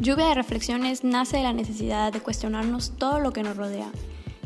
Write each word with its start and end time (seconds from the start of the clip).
Lluvia 0.00 0.28
de 0.28 0.34
Reflexiones 0.34 1.02
nace 1.02 1.38
de 1.38 1.42
la 1.42 1.52
necesidad 1.52 2.12
de 2.12 2.20
cuestionarnos 2.20 2.92
todo 2.96 3.18
lo 3.18 3.32
que 3.32 3.42
nos 3.42 3.56
rodea, 3.56 3.90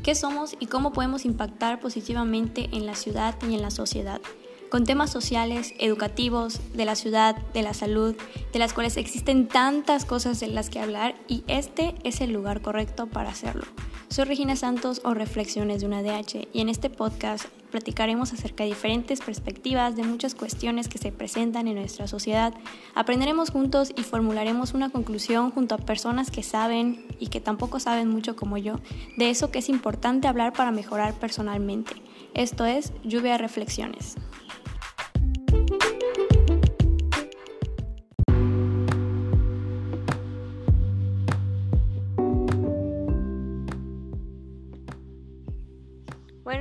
qué 0.02 0.14
somos 0.14 0.56
y 0.58 0.66
cómo 0.66 0.94
podemos 0.94 1.26
impactar 1.26 1.78
positivamente 1.78 2.70
en 2.72 2.86
la 2.86 2.94
ciudad 2.94 3.34
y 3.46 3.54
en 3.54 3.60
la 3.60 3.70
sociedad, 3.70 4.22
con 4.70 4.84
temas 4.84 5.10
sociales, 5.10 5.74
educativos, 5.78 6.60
de 6.72 6.86
la 6.86 6.94
ciudad, 6.94 7.36
de 7.52 7.60
la 7.60 7.74
salud, 7.74 8.16
de 8.50 8.58
las 8.58 8.72
cuales 8.72 8.96
existen 8.96 9.46
tantas 9.46 10.06
cosas 10.06 10.40
de 10.40 10.46
las 10.46 10.70
que 10.70 10.80
hablar 10.80 11.16
y 11.28 11.44
este 11.48 11.96
es 12.02 12.22
el 12.22 12.32
lugar 12.32 12.62
correcto 12.62 13.06
para 13.08 13.28
hacerlo. 13.28 13.66
Soy 14.12 14.26
Regina 14.26 14.56
Santos 14.56 15.00
o 15.04 15.14
Reflexiones 15.14 15.80
de 15.80 15.86
una 15.86 16.02
DH 16.02 16.46
y 16.52 16.60
en 16.60 16.68
este 16.68 16.90
podcast 16.90 17.46
platicaremos 17.70 18.34
acerca 18.34 18.62
de 18.62 18.68
diferentes 18.68 19.22
perspectivas 19.22 19.96
de 19.96 20.02
muchas 20.02 20.34
cuestiones 20.34 20.86
que 20.88 20.98
se 20.98 21.12
presentan 21.12 21.66
en 21.66 21.76
nuestra 21.76 22.06
sociedad. 22.06 22.52
Aprenderemos 22.94 23.48
juntos 23.48 23.90
y 23.96 24.02
formularemos 24.02 24.74
una 24.74 24.90
conclusión 24.90 25.50
junto 25.50 25.76
a 25.76 25.78
personas 25.78 26.30
que 26.30 26.42
saben 26.42 27.06
y 27.20 27.28
que 27.28 27.40
tampoco 27.40 27.80
saben 27.80 28.10
mucho 28.10 28.36
como 28.36 28.58
yo 28.58 28.80
de 29.16 29.30
eso 29.30 29.50
que 29.50 29.60
es 29.60 29.70
importante 29.70 30.28
hablar 30.28 30.52
para 30.52 30.72
mejorar 30.72 31.14
personalmente. 31.14 31.94
Esto 32.34 32.66
es 32.66 32.92
Lluvia 33.04 33.32
de 33.32 33.38
Reflexiones. 33.38 34.16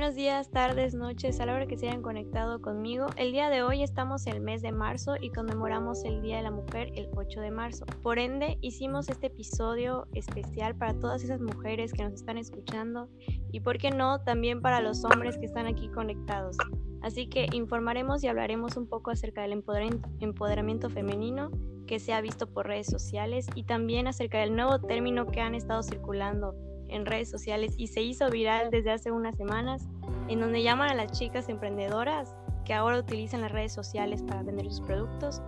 Buenos 0.02 0.16
días, 0.16 0.50
tardes, 0.50 0.94
noches, 0.94 1.38
a 1.38 1.46
la 1.46 1.54
hora 1.54 1.68
que 1.68 1.78
se 1.78 1.86
hayan 1.86 2.02
conectado 2.02 2.60
conmigo. 2.60 3.06
El 3.16 3.30
día 3.30 3.50
de 3.50 3.62
hoy 3.62 3.84
estamos 3.84 4.26
en 4.26 4.34
el 4.34 4.40
mes 4.40 4.60
de 4.60 4.72
marzo 4.72 5.14
y 5.20 5.30
conmemoramos 5.30 6.02
el 6.02 6.20
Día 6.22 6.38
de 6.38 6.42
la 6.42 6.50
Mujer 6.50 6.90
el 6.96 7.08
8 7.14 7.40
de 7.40 7.52
marzo. 7.52 7.86
Por 8.02 8.18
ende, 8.18 8.58
hicimos 8.62 9.08
este 9.08 9.28
episodio 9.28 10.08
especial 10.12 10.74
para 10.74 10.98
todas 10.98 11.22
esas 11.22 11.40
mujeres 11.40 11.92
que 11.92 12.02
nos 12.02 12.14
están 12.14 12.36
escuchando 12.36 13.08
y, 13.52 13.60
por 13.60 13.78
qué 13.78 13.92
no, 13.92 14.20
también 14.24 14.60
para 14.60 14.80
los 14.80 15.04
hombres 15.04 15.38
que 15.38 15.46
están 15.46 15.68
aquí 15.68 15.88
conectados. 15.88 16.56
Así 17.00 17.28
que 17.28 17.46
informaremos 17.52 18.24
y 18.24 18.26
hablaremos 18.26 18.76
un 18.76 18.88
poco 18.88 19.12
acerca 19.12 19.42
del 19.42 19.52
empoderamiento 19.52 20.90
femenino 20.90 21.52
que 21.86 22.00
se 22.00 22.12
ha 22.12 22.20
visto 22.20 22.48
por 22.48 22.66
redes 22.66 22.88
sociales 22.88 23.46
y 23.54 23.62
también 23.62 24.08
acerca 24.08 24.40
del 24.40 24.56
nuevo 24.56 24.80
término 24.80 25.28
que 25.28 25.40
han 25.40 25.54
estado 25.54 25.84
circulando 25.84 26.56
en 26.92 27.06
redes 27.06 27.30
sociales 27.30 27.74
y 27.76 27.88
se 27.88 28.02
hizo 28.02 28.30
viral 28.30 28.70
desde 28.70 28.92
hace 28.92 29.10
unas 29.10 29.36
semanas, 29.36 29.88
en 30.28 30.40
donde 30.40 30.62
llaman 30.62 30.90
a 30.90 30.94
las 30.94 31.12
chicas 31.12 31.48
emprendedoras 31.48 32.36
que 32.64 32.74
ahora 32.74 32.98
utilizan 32.98 33.40
las 33.40 33.52
redes 33.52 33.72
sociales 33.72 34.22
para 34.22 34.42
vender 34.42 34.66
sus 34.66 34.80
productos 34.82 35.42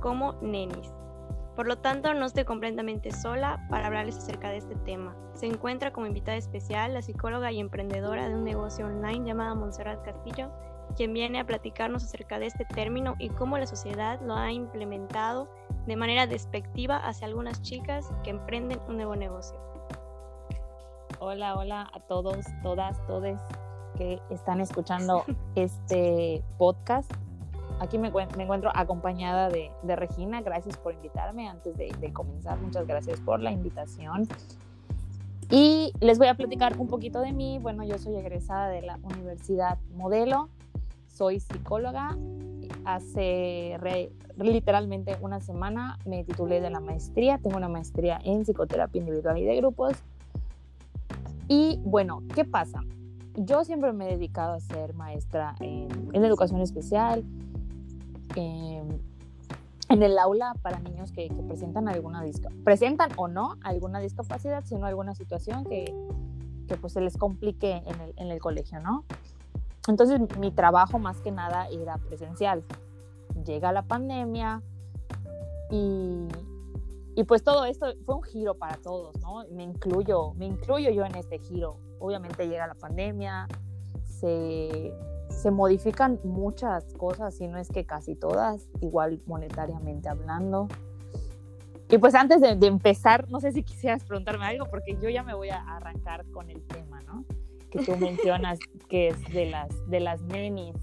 como 0.00 0.34
nenis. 0.40 0.92
Por 1.56 1.68
lo 1.68 1.78
tanto, 1.78 2.14
no 2.14 2.26
estoy 2.26 2.44
completamente 2.44 3.12
sola 3.12 3.64
para 3.70 3.86
hablarles 3.86 4.16
acerca 4.16 4.50
de 4.50 4.56
este 4.56 4.74
tema. 4.74 5.14
Se 5.34 5.46
encuentra 5.46 5.92
como 5.92 6.06
invitada 6.06 6.36
especial 6.36 6.94
la 6.94 7.02
psicóloga 7.02 7.52
y 7.52 7.60
emprendedora 7.60 8.28
de 8.28 8.34
un 8.34 8.44
negocio 8.44 8.86
online 8.86 9.24
llamada 9.24 9.54
Montserrat 9.54 10.04
Castillo, 10.04 10.50
quien 10.96 11.12
viene 11.12 11.38
a 11.38 11.46
platicarnos 11.46 12.04
acerca 12.04 12.38
de 12.38 12.46
este 12.46 12.64
término 12.64 13.14
y 13.18 13.28
cómo 13.30 13.56
la 13.56 13.66
sociedad 13.66 14.20
lo 14.20 14.34
ha 14.34 14.52
implementado 14.52 15.48
de 15.86 15.96
manera 15.96 16.26
despectiva 16.26 16.96
hacia 16.96 17.26
algunas 17.26 17.62
chicas 17.62 18.10
que 18.24 18.30
emprenden 18.30 18.80
un 18.88 18.96
nuevo 18.96 19.14
negocio. 19.14 19.73
Hola, 21.20 21.54
hola 21.54 21.88
a 21.92 22.00
todos, 22.00 22.44
todas, 22.62 23.04
todes 23.06 23.40
que 23.96 24.20
están 24.30 24.60
escuchando 24.60 25.24
este 25.54 26.42
podcast. 26.58 27.10
Aquí 27.80 27.98
me, 27.98 28.08
encuentro 28.08 28.70
acompañada 28.74 29.48
de, 29.48 29.70
Regina. 29.96 30.42
Gracias 30.42 30.76
por 30.76 30.92
invitarme. 30.92 31.48
Antes 31.48 31.76
de, 31.76 31.92
de, 32.00 32.12
comenzar, 32.12 32.58
muchas 32.58 32.86
gracias 32.86 33.20
por 33.20 33.40
la 33.40 33.52
invitación. 33.52 34.26
Y 35.50 35.92
les 36.00 36.18
voy 36.18 36.28
a 36.28 36.34
platicar 36.34 36.78
un 36.78 36.88
poquito 36.88 37.20
de 37.20 37.32
mí. 37.32 37.58
Bueno, 37.60 37.84
yo 37.84 37.98
soy 37.98 38.16
egresada 38.16 38.68
de 38.68 38.82
la 38.82 38.98
Universidad 39.02 39.78
Modelo. 39.94 40.48
Soy 41.06 41.38
psicóloga. 41.38 42.16
Hace 42.84 43.78
literalmente 44.36 45.16
una 45.20 45.40
semana 45.40 45.98
me 46.04 46.24
titulé 46.24 46.60
de 46.60 46.70
la 46.70 46.80
maestría. 46.80 47.38
Tengo 47.38 47.56
una 47.56 47.68
maestría 47.68 48.18
en 48.24 48.42
psicoterapia 48.42 48.98
individual 48.98 49.38
y 49.38 49.44
de 49.44 49.56
grupos 49.56 49.94
y 51.48 51.80
bueno, 51.84 52.22
¿qué 52.34 52.44
pasa? 52.44 52.80
Yo 53.36 53.64
siempre 53.64 53.92
me 53.92 54.08
he 54.08 54.12
dedicado 54.12 54.54
a 54.54 54.60
ser 54.60 54.94
maestra 54.94 55.54
en, 55.60 56.14
educación 56.24 56.60
especial, 56.60 57.24
en, 58.36 59.02
el 59.88 60.18
aula 60.18 60.54
para 60.62 60.80
niños 60.80 61.12
que, 61.12 61.28
presentan 61.46 61.88
alguna 61.88 62.22
presentan 62.64 63.10
o 63.16 63.28
no 63.28 63.56
alguna 63.62 64.00
discapacidad, 64.00 64.64
sino 64.64 64.86
alguna 64.86 65.14
situación 65.14 65.64
que, 65.64 65.94
que 66.66 66.76
pues 66.76 66.94
se 66.94 67.00
les 67.00 67.16
complique 67.16 67.82
en 67.86 68.00
el, 68.00 68.14
en 68.16 68.30
el 68.30 68.40
colegio, 68.40 68.80
¿no? 68.80 69.04
Entonces 69.86 70.20
mi 70.38 70.50
trabajo 70.50 70.98
más 70.98 71.20
que 71.20 71.30
nada 71.30 71.68
era 71.68 71.98
presencial. 71.98 72.64
Llega 73.44 73.72
la 73.72 73.82
pandemia 73.82 74.62
y, 75.70 76.26
y 77.16 77.24
pues 77.24 77.42
todo 77.44 77.64
esto 77.64 77.86
fue 78.04 78.16
un 78.16 78.22
giro 78.22 78.54
para 78.54 78.76
todos, 78.76 79.16
¿no? 79.20 79.44
Me 79.52 79.62
incluyo, 79.62 80.34
me 80.34 80.46
incluyo 80.46 80.90
yo 80.90 81.04
en 81.04 81.14
este 81.14 81.38
giro. 81.38 81.76
Obviamente 82.00 82.48
llega 82.48 82.66
la 82.66 82.74
pandemia, 82.74 83.46
se, 84.02 84.92
se 85.28 85.50
modifican 85.50 86.18
muchas 86.24 86.92
cosas, 86.94 87.34
si 87.34 87.46
no 87.46 87.58
es 87.58 87.68
que 87.68 87.84
casi 87.84 88.16
todas, 88.16 88.68
igual 88.80 89.22
monetariamente 89.26 90.08
hablando. 90.08 90.68
Y 91.88 91.98
pues 91.98 92.14
antes 92.16 92.40
de, 92.40 92.66
empezar, 92.66 93.30
no 93.30 93.38
sé 93.40 93.52
si 93.52 93.62
quisieras 93.62 94.04
preguntarme 94.04 94.46
algo, 94.46 94.66
porque 94.66 94.96
yo 95.00 95.08
ya 95.08 95.22
me 95.22 95.34
voy 95.34 95.50
a 95.50 95.60
arrancar 95.76 96.24
con 96.32 96.50
el 96.50 96.62
tema, 96.66 97.00
¿no? 97.02 97.24
Que 97.70 97.84
tú 97.84 97.96
mencionas 97.96 98.58
que 98.88 99.08
es 99.08 99.32
de 99.32 99.46
las, 99.46 99.68
de 99.88 100.00
las 100.00 100.22
nenis. 100.22 100.74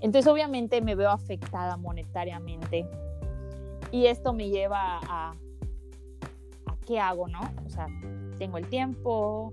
Entonces 0.00 0.30
obviamente 0.30 0.80
me 0.80 0.96
veo 0.96 1.10
afectada 1.10 1.76
monetariamente 1.76 2.86
y 3.92 4.06
esto 4.06 4.32
me 4.32 4.48
lleva 4.48 5.00
a, 5.08 5.34
¿qué 6.86 6.98
hago, 6.98 7.28
no? 7.28 7.40
O 7.66 7.68
sea, 7.68 7.88
tengo 8.38 8.58
el 8.58 8.68
tiempo, 8.68 9.52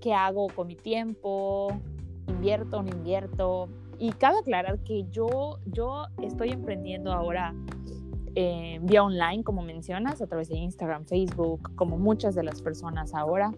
¿qué 0.00 0.14
hago 0.14 0.48
con 0.48 0.66
mi 0.66 0.74
tiempo? 0.74 1.78
¿Invierto 2.26 2.78
o 2.78 2.82
no 2.82 2.88
invierto? 2.88 3.68
Y 3.98 4.10
cabe 4.12 4.38
aclarar 4.38 4.80
que 4.80 5.04
yo, 5.10 5.58
yo 5.66 6.06
estoy 6.22 6.50
emprendiendo 6.50 7.12
ahora 7.12 7.54
eh, 8.34 8.78
vía 8.82 9.04
online, 9.04 9.44
como 9.44 9.62
mencionas, 9.62 10.22
a 10.22 10.26
través 10.26 10.48
de 10.48 10.56
Instagram, 10.56 11.04
Facebook, 11.04 11.74
como 11.76 11.98
muchas 11.98 12.34
de 12.34 12.42
las 12.42 12.62
personas 12.62 13.14
ahora. 13.14 13.52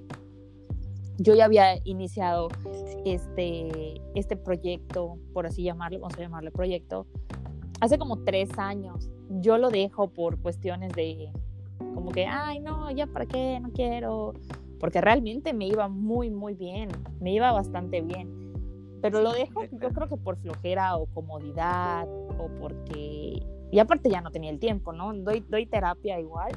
Yo 1.17 1.35
ya 1.35 1.45
había 1.45 1.77
iniciado 1.85 2.49
este, 3.05 4.03
este 4.17 4.37
proyecto, 4.37 5.17
por 5.33 5.47
así 5.47 5.63
llamarlo, 5.63 6.01
vamos 6.01 6.19
a 6.19 6.21
llamarle 6.21 6.51
proyecto, 6.51 7.07
hace 7.81 7.99
como 7.99 8.25
tres 8.25 8.51
años. 8.59 9.11
Yo 9.31 9.59
lo 9.59 9.71
dejo 9.71 10.09
por 10.09 10.41
cuestiones 10.41 10.93
de, 10.93 11.31
como 11.79 12.11
que, 12.11 12.27
ay, 12.27 12.61
no, 12.61 12.91
ya 12.91 13.07
para 13.07 13.27
qué, 13.27 13.59
no 13.61 13.71
quiero, 13.73 14.35
porque 14.81 15.01
realmente 15.01 15.53
me 15.53 15.67
iba 15.67 15.89
muy, 15.89 16.31
muy 16.31 16.55
bien, 16.55 16.91
me 17.21 17.33
iba 17.33 17.53
bastante 17.53 18.03
bien. 18.03 18.45
Pero 19.01 19.21
lo 19.21 19.33
dejo, 19.33 19.65
yo 19.65 19.91
creo 19.91 20.09
que 20.09 20.17
por 20.17 20.37
flojera 20.37 20.97
o 20.97 21.07
comodidad 21.07 22.09
o 22.39 22.49
porque... 22.59 23.43
Y 23.71 23.79
aparte 23.79 24.09
ya 24.09 24.23
no 24.23 24.31
tenía 24.31 24.51
el 24.51 24.59
tiempo, 24.59 24.93
¿no? 24.93 25.13
Doy, 25.13 25.45
doy 25.49 25.67
terapia 25.67 26.19
igual. 26.19 26.53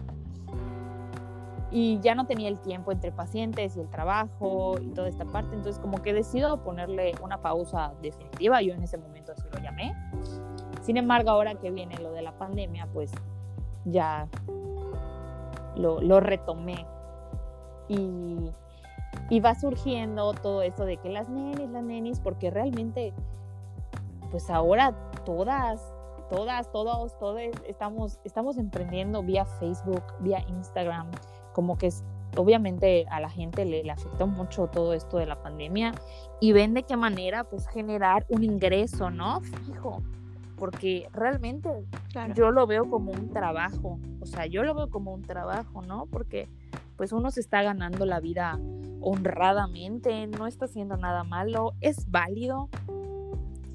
Y 1.71 1.99
ya 1.99 2.15
no 2.15 2.25
tenía 2.25 2.47
el 2.47 2.59
tiempo 2.59 2.93
entre 2.93 3.11
pacientes 3.11 3.75
y 3.75 3.81
el 3.81 3.89
trabajo 3.89 4.75
y 4.81 4.87
toda 4.91 5.09
esta 5.09 5.25
parte. 5.25 5.55
Entonces 5.55 5.79
como 5.79 6.01
que 6.01 6.13
decido 6.13 6.63
ponerle 6.63 7.15
una 7.21 7.41
pausa 7.41 7.93
definitiva. 8.01 8.61
Yo 8.61 8.73
en 8.73 8.83
ese 8.83 8.97
momento 8.97 9.33
así 9.33 9.43
lo 9.51 9.59
llamé. 9.59 9.93
Sin 10.81 10.95
embargo, 10.95 11.31
ahora 11.31 11.55
que 11.55 11.69
viene 11.69 11.97
lo 11.97 12.13
de 12.13 12.21
la 12.21 12.37
pandemia, 12.37 12.87
pues 12.93 13.11
ya 13.83 14.29
lo, 15.77 16.19
retomé. 16.19 16.85
Y, 17.87 18.51
y, 19.29 19.39
va 19.39 19.55
surgiendo 19.55 20.33
todo 20.33 20.61
esto 20.61 20.85
de 20.85 20.97
que 20.97 21.09
las 21.09 21.29
nenis, 21.29 21.69
las 21.69 21.83
nenis, 21.83 22.19
porque 22.19 22.51
realmente, 22.51 23.13
pues 24.31 24.49
ahora 24.49 24.93
todas, 25.25 25.81
todas, 26.29 26.69
todos, 26.71 27.17
todos 27.17 27.41
estamos, 27.65 28.19
estamos 28.25 28.57
emprendiendo 28.57 29.23
vía 29.23 29.45
Facebook, 29.45 30.03
vía 30.19 30.43
Instagram, 30.49 31.09
como 31.53 31.77
que 31.77 31.89
obviamente 32.35 33.05
a 33.09 33.21
la 33.21 33.29
gente 33.29 33.63
le, 33.63 33.83
le, 33.83 33.91
afectó 33.91 34.27
mucho 34.27 34.67
todo 34.67 34.93
esto 34.93 35.17
de 35.17 35.25
la 35.25 35.41
pandemia 35.41 35.93
y 36.41 36.51
ven 36.51 36.73
de 36.73 36.83
qué 36.83 36.97
manera 36.97 37.45
pues 37.45 37.67
generar 37.67 38.25
un 38.29 38.43
ingreso, 38.43 39.09
¿no? 39.09 39.39
Fijo 39.41 40.03
porque 40.57 41.07
realmente 41.13 41.69
yo 42.35 42.51
lo 42.51 42.67
veo 42.67 42.89
como 42.89 43.11
un 43.11 43.29
trabajo, 43.29 43.99
o 44.19 44.25
sea, 44.25 44.45
yo 44.47 44.63
lo 44.63 44.73
veo 44.75 44.89
como 44.89 45.13
un 45.13 45.21
trabajo, 45.21 45.81
¿no? 45.83 46.07
Porque 46.07 46.49
pues 46.97 47.11
uno 47.11 47.31
se 47.31 47.39
está 47.39 47.61
ganando 47.61 48.05
la 48.05 48.19
vida 48.19 48.59
honradamente, 49.01 50.27
no 50.27 50.47
está 50.47 50.65
haciendo 50.65 50.97
nada 50.97 51.23
malo, 51.23 51.73
es 51.79 52.09
válido, 52.09 52.69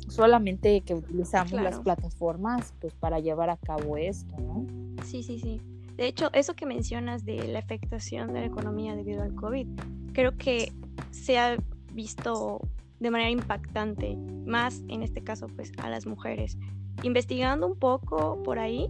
solamente 0.09 0.83
que 0.83 0.95
utilizamos 0.95 1.53
las 1.53 1.79
plataformas 1.79 2.75
pues 2.81 2.95
para 2.95 3.21
llevar 3.21 3.49
a 3.49 3.57
cabo 3.57 3.97
esto, 3.97 4.37
¿no? 4.39 4.67
Sí, 5.05 5.23
sí, 5.23 5.39
sí. 5.39 5.61
De 5.97 6.07
hecho, 6.07 6.31
eso 6.33 6.55
que 6.55 6.67
mencionas 6.67 7.25
de 7.25 7.47
la 7.49 7.61
afectación 7.61 8.33
de 8.33 8.41
la 8.41 8.47
economía 8.47 8.97
debido 8.97 9.23
al 9.23 9.35
COVID, 9.35 9.67
creo 10.13 10.37
que 10.37 10.73
se 11.11 11.39
ha 11.39 11.57
visto 11.93 12.61
de 13.03 13.11
manera 13.11 13.31
impactante, 13.31 14.17
más 14.47 14.83
en 14.89 15.03
este 15.03 15.23
caso 15.23 15.49
pues 15.49 15.73
a 15.79 15.91
las 15.91 16.07
mujeres. 16.07 16.57
Investigando 17.03 17.67
un 17.67 17.77
poco 17.77 18.41
por 18.43 18.59
ahí, 18.59 18.89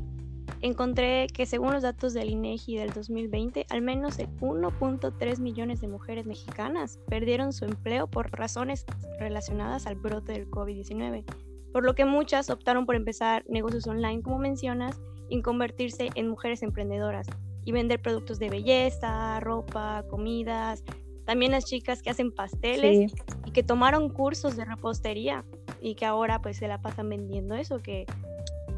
encontré 0.60 1.26
que 1.28 1.46
según 1.46 1.72
los 1.72 1.82
datos 1.82 2.12
del 2.12 2.30
INEGI 2.30 2.76
del 2.76 2.90
2020, 2.90 3.66
al 3.70 3.80
menos 3.80 4.18
1.3 4.18 5.38
millones 5.40 5.80
de 5.80 5.88
mujeres 5.88 6.26
mexicanas 6.26 6.98
perdieron 7.08 7.52
su 7.52 7.64
empleo 7.64 8.06
por 8.06 8.30
razones 8.32 8.84
relacionadas 9.18 9.86
al 9.86 9.96
brote 9.96 10.32
del 10.32 10.50
COVID-19, 10.50 11.24
por 11.72 11.84
lo 11.84 11.94
que 11.94 12.04
muchas 12.04 12.50
optaron 12.50 12.84
por 12.84 12.96
empezar 12.96 13.44
negocios 13.48 13.86
online, 13.86 14.22
como 14.22 14.38
mencionas, 14.38 15.00
y 15.30 15.40
convertirse 15.40 16.10
en 16.14 16.28
mujeres 16.28 16.62
emprendedoras 16.62 17.26
y 17.64 17.72
vender 17.72 18.02
productos 18.02 18.38
de 18.38 18.50
belleza, 18.50 19.40
ropa, 19.40 20.04
comidas, 20.10 20.84
también 21.24 21.52
las 21.52 21.64
chicas 21.64 22.02
que 22.02 22.10
hacen 22.10 22.32
pasteles 22.32 23.12
y 23.41 23.41
que 23.52 23.62
tomaron 23.62 24.08
cursos 24.08 24.56
de 24.56 24.64
repostería 24.64 25.44
y 25.80 25.94
que 25.94 26.06
ahora 26.06 26.40
pues 26.40 26.56
se 26.56 26.68
la 26.68 26.80
pasan 26.80 27.08
vendiendo 27.08 27.54
eso, 27.54 27.78
que, 27.78 28.06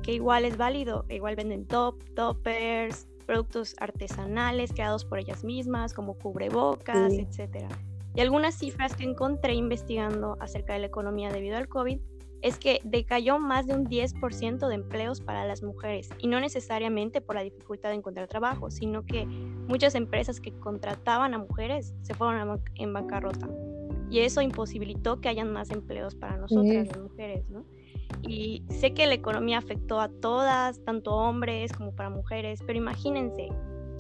que 0.03 0.13
igual 0.13 0.45
es 0.45 0.57
válido, 0.57 1.05
igual 1.09 1.37
venden 1.37 1.67
top, 1.67 2.03
toppers, 2.15 3.07
productos 3.27 3.75
artesanales 3.79 4.73
creados 4.73 5.05
por 5.05 5.19
ellas 5.19 5.45
mismas, 5.45 5.95
como 5.95 6.15
cubrebocas, 6.15 7.13
etcétera. 7.13 7.69
Y 8.15 8.21
algunas 8.21 8.55
cifras 8.55 8.95
que 8.95 9.05
encontré 9.05 9.55
investigando 9.55 10.37
acerca 10.41 10.75
de 10.75 10.81
la 10.81 10.87
economía 10.87 11.33
debido 11.33 11.57
al 11.57 11.69
COVID 11.69 11.99
es 12.43 12.59
que 12.59 12.81
decayó 12.85 13.39
más 13.39 13.67
de 13.67 13.75
un 13.75 13.87
10% 13.87 14.69
de 14.69 14.75
empleos 14.75 15.23
para 15.23 15.47
las 15.47 15.63
mujeres 15.63 16.11
y 16.19 16.27
no 16.27 16.39
necesariamente 16.41 17.23
por 17.23 17.37
la 17.37 17.43
dificultad 17.43 17.89
de 17.89 17.97
encontrar 17.97 18.29
trabajo, 18.29 18.71
sino 18.71 19.05
que 19.07 19.25
muchas 19.25 19.95
empresas 19.95 20.41
que 20.41 20.53
contrataban 20.53 21.33
a 21.33 21.39
mujeres 21.39 21.95
se 22.03 22.13
fueron 22.13 22.61
en 22.75 22.93
bancarrota 22.93 23.49
y 24.11 24.21
eso 24.21 24.41
imposibilitó 24.41 25.21
que 25.21 25.29
hayan 25.29 25.53
más 25.53 25.71
empleos 25.71 26.15
para 26.15 26.37
nosotras 26.37 26.89
las 26.89 26.99
mujeres, 26.99 27.49
¿no? 27.51 27.65
Y 28.23 28.65
sé 28.69 28.95
que 28.95 29.07
la 29.07 29.15
economía 29.15 29.59
afectó 29.59 30.01
a 30.01 30.09
todas, 30.09 30.83
tanto 30.85 31.15
hombres 31.15 31.73
como 31.73 31.95
para 31.95 32.11
mujeres, 32.11 32.61
pero 32.67 32.79
imagínense, 32.79 33.49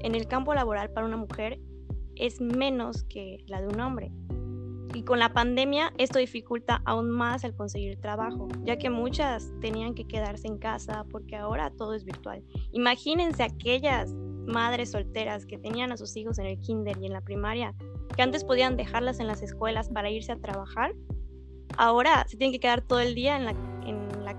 en 0.01 0.15
el 0.15 0.27
campo 0.27 0.55
laboral 0.55 0.91
para 0.91 1.06
una 1.06 1.17
mujer 1.17 1.61
es 2.17 2.41
menos 2.41 3.05
que 3.05 3.45
la 3.47 3.61
de 3.61 3.69
un 3.69 3.81
hombre. 3.81 4.12
Y 4.95 5.03
con 5.03 5.19
la 5.19 5.33
pandemia 5.33 5.93
esto 5.99 6.21
dificulta 6.21 6.81
aún 6.85 7.11
más 7.11 7.43
el 7.43 7.55
conseguir 7.55 8.01
trabajo, 8.01 8.47
ya 8.62 8.77
que 8.77 8.91
muchas 8.91 9.53
tenían 9.61 9.95
que 9.95 10.06
quedarse 10.06 10.47
en 10.47 10.59
casa 10.59 11.05
porque 11.11 11.35
ahora 11.35 11.71
todo 11.71 11.95
es 11.95 12.05
virtual. 12.05 12.45
Imagínense 12.71 13.43
aquellas 13.43 14.15
madres 14.47 14.93
solteras 14.93 15.47
que 15.47 15.59
tenían 15.59 15.91
a 15.91 15.97
sus 15.97 16.17
hijos 16.17 16.39
en 16.39 16.47
el 16.47 16.61
kinder 16.61 16.97
y 17.01 17.06
en 17.06 17.12
la 17.12 17.23
primaria, 17.23 17.75
que 18.16 18.22
antes 18.22 18.44
podían 18.44 18.76
dejarlas 18.76 19.20
en 19.20 19.26
las 19.26 19.43
escuelas 19.43 19.88
para 19.88 20.11
irse 20.11 20.32
a 20.32 20.37
trabajar, 20.37 20.94
ahora 21.76 22.25
se 22.28 22.37
tienen 22.37 22.52
que 22.52 22.61
quedar 22.61 22.82
todo 22.82 23.00
el 23.00 23.14
día 23.14 23.37
en 23.37 23.44
la, 23.44 23.55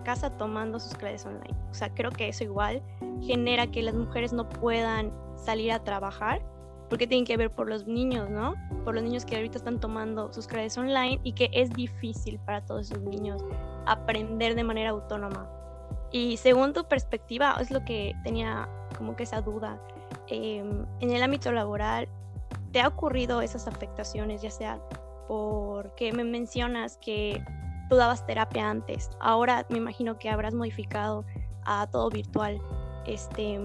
casa 0.03 0.37
tomando 0.37 0.79
sus 0.79 0.93
clases 0.93 1.25
online. 1.25 1.55
O 1.71 1.73
sea, 1.73 1.91
creo 1.91 2.11
que 2.11 2.27
eso 2.27 2.43
igual 2.43 2.83
genera 3.21 3.65
que 3.71 3.81
las 3.81 3.95
mujeres 3.95 4.33
no 4.33 4.47
puedan 4.47 5.11
salir 5.35 5.71
a 5.71 5.83
trabajar 5.83 6.45
porque 6.91 7.07
tienen 7.07 7.25
que 7.25 7.35
ver 7.37 7.49
por 7.49 7.67
los 7.67 7.87
niños, 7.87 8.29
¿no? 8.29 8.53
Por 8.83 8.93
los 8.93 9.03
niños 9.03 9.25
que 9.25 9.35
ahorita 9.35 9.57
están 9.57 9.79
tomando 9.79 10.31
sus 10.31 10.45
clases 10.45 10.77
online 10.77 11.19
y 11.23 11.31
que 11.31 11.49
es 11.53 11.71
difícil 11.71 12.37
para 12.45 12.63
todos 12.63 12.91
esos 12.91 13.01
niños 13.01 13.43
aprender 13.87 14.53
de 14.53 14.63
manera 14.63 14.91
autónoma. 14.91 15.49
Y 16.11 16.37
según 16.37 16.73
tu 16.73 16.87
perspectiva, 16.87 17.57
es 17.59 17.71
lo 17.71 17.83
que 17.83 18.13
tenía 18.23 18.69
como 18.95 19.15
que 19.15 19.23
esa 19.23 19.41
duda. 19.41 19.79
Em, 20.27 20.85
en 20.99 21.11
el 21.11 21.23
ámbito 21.23 21.51
laboral, 21.51 22.07
¿te 22.75 22.81
ha 22.81 22.89
ocurrido 22.89 23.41
esas 23.41 23.69
afectaciones, 23.69 24.41
ya 24.41 24.51
sea 24.51 24.81
porque 25.29 26.11
me 26.11 26.25
mencionas 26.25 26.97
que 26.97 27.41
tú 27.87 27.95
dabas 27.95 28.25
terapia 28.25 28.69
antes, 28.69 29.11
ahora 29.21 29.65
me 29.69 29.77
imagino 29.77 30.19
que 30.19 30.29
habrás 30.29 30.53
modificado 30.53 31.23
a 31.63 31.87
todo 31.87 32.09
virtual. 32.09 32.61
Este, 33.05 33.61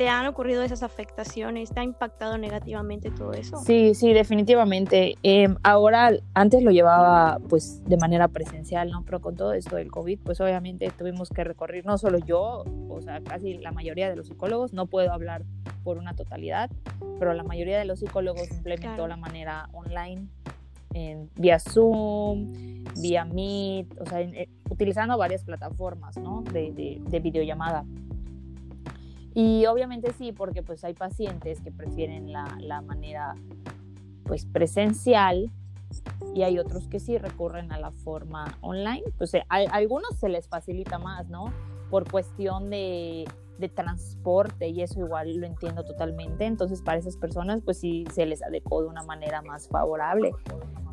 ¿Te 0.00 0.08
han 0.08 0.24
ocurrido 0.24 0.62
esas 0.62 0.82
afectaciones? 0.82 1.74
¿Te 1.74 1.80
ha 1.80 1.84
impactado 1.84 2.38
negativamente 2.38 3.10
todo 3.10 3.34
eso? 3.34 3.58
Sí, 3.58 3.94
sí, 3.94 4.14
definitivamente. 4.14 5.18
Em, 5.22 5.56
ahora, 5.62 6.12
antes 6.32 6.62
lo 6.62 6.70
llevaba 6.70 7.38
pues 7.50 7.84
de 7.84 7.98
manera 7.98 8.26
presencial, 8.28 8.90
¿no? 8.90 9.04
Pero 9.04 9.20
con 9.20 9.36
todo 9.36 9.52
esto 9.52 9.76
del 9.76 9.90
COVID, 9.90 10.20
pues 10.24 10.40
obviamente 10.40 10.90
tuvimos 10.96 11.28
que 11.28 11.44
recorrer, 11.44 11.84
no 11.84 11.98
solo 11.98 12.16
yo, 12.16 12.64
o 12.88 13.02
sea, 13.02 13.20
casi 13.20 13.58
la 13.58 13.72
mayoría 13.72 14.08
de 14.08 14.16
los 14.16 14.28
psicólogos, 14.28 14.72
no 14.72 14.86
puedo 14.86 15.12
hablar 15.12 15.42
por 15.84 15.98
una 15.98 16.16
totalidad, 16.16 16.70
pero 17.18 17.34
la 17.34 17.42
mayoría 17.42 17.78
de 17.78 17.84
los 17.84 17.98
psicólogos 17.98 18.50
implementó 18.50 19.06
la 19.06 19.18
manera 19.18 19.68
online, 19.74 20.28
en, 20.94 21.28
vía 21.36 21.58
Zoom, 21.58 22.84
vía 23.02 23.26
Meet, 23.26 24.00
o 24.00 24.06
sea, 24.06 24.22
eh, 24.22 24.48
utilizando 24.70 25.18
varias 25.18 25.44
plataformas, 25.44 26.16
¿no? 26.16 26.42
De, 26.54 26.72
de, 26.72 27.02
de 27.06 27.20
videollamada. 27.20 27.84
Y 29.34 29.66
obviamente 29.66 30.12
sí, 30.12 30.32
porque 30.32 30.62
pues 30.62 30.84
hay 30.84 30.94
pacientes 30.94 31.60
que 31.60 31.70
prefieren 31.70 32.32
la, 32.32 32.56
la 32.60 32.80
manera 32.80 33.34
pues 34.24 34.44
presencial 34.46 35.50
y 36.34 36.42
hay 36.42 36.58
otros 36.58 36.86
que 36.86 37.00
sí 37.00 37.18
recurren 37.18 37.72
a 37.72 37.78
la 37.78 37.90
forma 37.90 38.56
online. 38.60 39.02
Pues 39.18 39.34
a, 39.34 39.44
algunos 39.48 40.16
se 40.18 40.28
les 40.28 40.48
facilita 40.48 40.98
más, 40.98 41.28
¿no? 41.28 41.52
Por 41.90 42.10
cuestión 42.10 42.70
de, 42.70 43.24
de, 43.58 43.68
transporte 43.68 44.68
y 44.68 44.82
eso 44.82 45.00
igual 45.00 45.36
lo 45.36 45.46
entiendo 45.46 45.84
totalmente. 45.84 46.44
Entonces 46.44 46.82
para 46.82 46.98
esas 46.98 47.16
personas 47.16 47.62
pues 47.64 47.78
sí 47.78 48.04
se 48.12 48.26
les 48.26 48.42
adecuó 48.42 48.82
de 48.82 48.88
una 48.88 49.02
manera 49.02 49.42
más 49.42 49.68
favorable. 49.68 50.32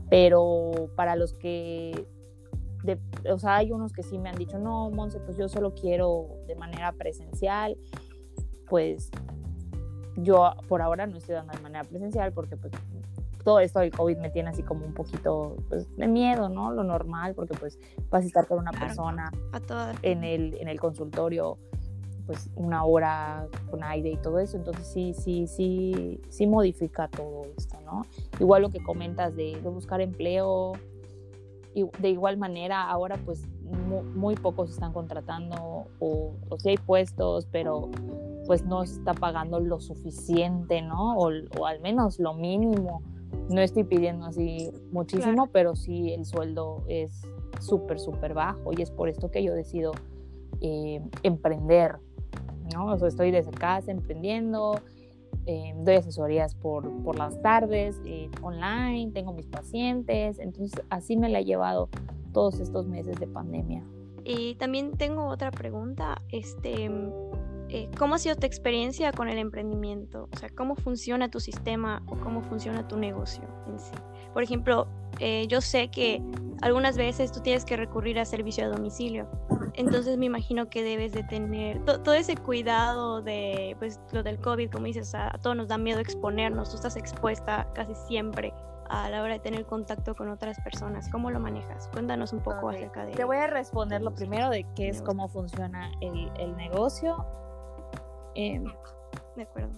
Pero 0.09 0.89
para 0.95 1.15
los 1.15 1.33
que... 1.33 2.07
De, 2.83 2.99
o 3.29 3.37
sea, 3.37 3.57
hay 3.57 3.71
unos 3.71 3.91
que 3.91 4.01
sí 4.01 4.17
me 4.17 4.29
han 4.29 4.37
dicho, 4.37 4.59
no, 4.59 4.89
Monse, 4.91 5.19
pues 5.19 5.35
yo 5.35 5.49
solo 5.49 5.73
quiero 5.73 6.29
de 6.47 6.55
manera 6.55 6.93
presencial 6.93 7.75
pues 8.69 9.09
yo 10.17 10.51
por 10.67 10.81
ahora 10.81 11.07
no 11.07 11.17
estoy 11.17 11.35
dando 11.35 11.53
de 11.53 11.61
manera 11.61 11.83
presencial 11.83 12.33
porque 12.33 12.57
pues 12.57 12.73
todo 13.43 13.59
esto 13.59 13.79
del 13.79 13.91
COVID 13.91 14.17
me 14.17 14.29
tiene 14.29 14.49
así 14.49 14.61
como 14.61 14.85
un 14.85 14.93
poquito 14.93 15.55
pues, 15.69 15.87
de 15.95 16.07
miedo, 16.07 16.49
¿no? 16.49 16.71
Lo 16.73 16.83
normal, 16.83 17.33
porque 17.33 17.53
pues 17.53 17.79
vas 18.09 18.23
a 18.23 18.27
estar 18.27 18.45
con 18.45 18.59
una 18.59 18.71
persona 18.71 19.31
en 20.01 20.23
el, 20.23 20.57
en 20.59 20.67
el 20.67 20.79
consultorio 20.79 21.57
pues 22.27 22.49
una 22.55 22.83
hora 22.83 23.47
con 23.71 23.83
aire 23.83 24.11
y 24.11 24.17
todo 24.17 24.39
eso, 24.39 24.57
entonces 24.57 24.85
sí, 24.85 25.13
sí, 25.13 25.47
sí, 25.47 26.19
sí 26.27 26.45
modifica 26.45 27.07
todo 27.07 27.43
esto, 27.57 27.77
¿no? 27.85 28.05
Igual 28.37 28.63
lo 28.63 28.69
que 28.69 28.83
comentas 28.83 29.33
de, 29.35 29.57
buscar 29.63 30.01
empleo, 30.01 30.73
y 31.73 31.85
de 31.99 32.09
igual 32.09 32.37
manera 32.37 32.83
ahora 32.83 33.17
pues 33.23 33.43
muy, 33.67 34.35
pocos 34.35 34.69
están 34.69 34.93
contratando 34.93 35.87
o, 35.99 36.33
o 36.49 36.59
sí 36.59 36.69
hay 36.69 36.77
puestos, 36.77 37.47
pero 37.51 37.89
pues 38.47 38.65
no 38.65 38.81
está 38.81 39.13
pagando 39.13 39.59
lo 39.59 39.79
suficiente, 39.79 40.81
¿no? 40.81 41.17
O, 41.17 41.65
al 41.65 41.81
menos 41.81 42.17
lo 42.17 42.33
mínimo. 42.33 43.03
No 43.49 43.61
estoy 43.61 43.83
pidiendo 43.83 44.25
así 44.25 44.71
muchísimo, 44.91 45.47
pero 45.47 45.75
sí 45.75 46.13
el 46.13 46.25
sueldo 46.25 46.83
es 46.87 47.21
súper, 47.59 47.99
súper 47.99 48.33
bajo 48.33 48.71
y 48.75 48.81
es 48.81 48.89
por 48.89 49.09
esto 49.09 49.29
que 49.29 49.43
yo 49.43 49.53
decido 49.53 49.91
eh, 50.61 51.01
emprender, 51.23 51.97
¿no? 52.73 52.87
O 52.87 52.97
sea, 52.97 53.09
estoy 53.09 53.31
desde 53.31 53.51
casa 53.51 53.91
emprendiendo, 53.91 54.79
eh, 55.45 55.73
doy 55.77 55.95
asesorías 55.95 56.55
por, 56.55 56.89
por 57.03 57.17
las 57.17 57.41
tardes, 57.41 58.01
eh, 58.05 58.29
online, 58.41 59.11
tengo 59.13 59.33
mis 59.33 59.47
pacientes, 59.47 60.39
entonces 60.39 60.81
así 60.89 61.17
me 61.17 61.29
la 61.29 61.39
he 61.39 61.45
llevado 61.45 61.89
todos 62.37 62.59
estos 62.59 62.85
meses 62.85 63.19
de 63.19 63.25
pandemia. 63.25 63.83
Y 64.23 64.53
también 64.59 64.91
tengo 64.95 65.25
otra 65.25 65.49
pregunta, 65.49 66.21
este, 66.29 66.87
eh, 67.69 67.89
¿cómo 67.97 68.13
ha 68.13 68.19
sido 68.19 68.35
tu 68.35 68.45
experiencia 68.45 69.11
con 69.11 69.27
el 69.27 69.39
emprendimiento? 69.39 70.29
O 70.31 70.37
sea, 70.37 70.47
¿cómo 70.49 70.75
funciona 70.75 71.31
tu 71.31 71.39
sistema 71.39 72.03
o 72.05 72.15
cómo 72.15 72.43
funciona 72.43 72.87
tu 72.87 72.95
negocio 72.95 73.43
en 73.65 73.79
sí? 73.79 73.91
Por 74.35 74.43
ejemplo, 74.43 74.87
eh, 75.19 75.47
yo 75.47 75.61
sé 75.61 75.87
que 75.87 76.21
algunas 76.61 76.95
veces 76.95 77.31
tú 77.31 77.39
tienes 77.39 77.65
que 77.65 77.75
recurrir 77.75 78.19
a 78.19 78.25
servicio 78.25 78.65
a 78.65 78.67
domicilio. 78.67 79.27
Entonces 79.73 80.19
me 80.19 80.27
imagino 80.27 80.69
que 80.69 80.83
debes 80.83 81.13
de 81.13 81.23
tener 81.23 81.83
todo 81.85 82.13
ese 82.13 82.37
cuidado 82.37 83.23
de 83.23 83.75
pues, 83.79 83.99
lo 84.11 84.21
del 84.21 84.37
COVID, 84.37 84.69
como 84.69 84.85
dices, 84.85 85.15
a, 85.15 85.33
a 85.33 85.39
todos 85.39 85.55
nos 85.55 85.69
da 85.69 85.79
miedo 85.79 85.99
exponernos, 85.99 86.69
tú 86.69 86.75
estás 86.75 86.97
expuesta 86.97 87.67
casi 87.73 87.95
siempre 88.07 88.53
a 88.89 89.09
la 89.09 89.21
hora 89.21 89.33
de 89.33 89.39
tener 89.39 89.65
contacto 89.65 90.15
con 90.15 90.29
otras 90.29 90.59
personas. 90.61 91.09
¿Cómo 91.09 91.31
lo 91.31 91.39
manejas? 91.39 91.87
Cuéntanos 91.89 92.33
un 92.33 92.39
poco 92.39 92.69
acerca 92.69 93.05
de... 93.05 93.13
Te 93.13 93.23
voy 93.23 93.37
a 93.37 93.47
responder 93.47 94.01
lo 94.01 94.13
primero 94.13 94.49
de 94.49 94.65
qué 94.75 94.89
es 94.89 95.01
cómo 95.01 95.27
funciona 95.27 95.91
el, 96.01 96.31
el 96.37 96.55
negocio 96.57 97.25
Em, 98.37 98.65
de 99.35 99.43
acuerdo. 99.43 99.69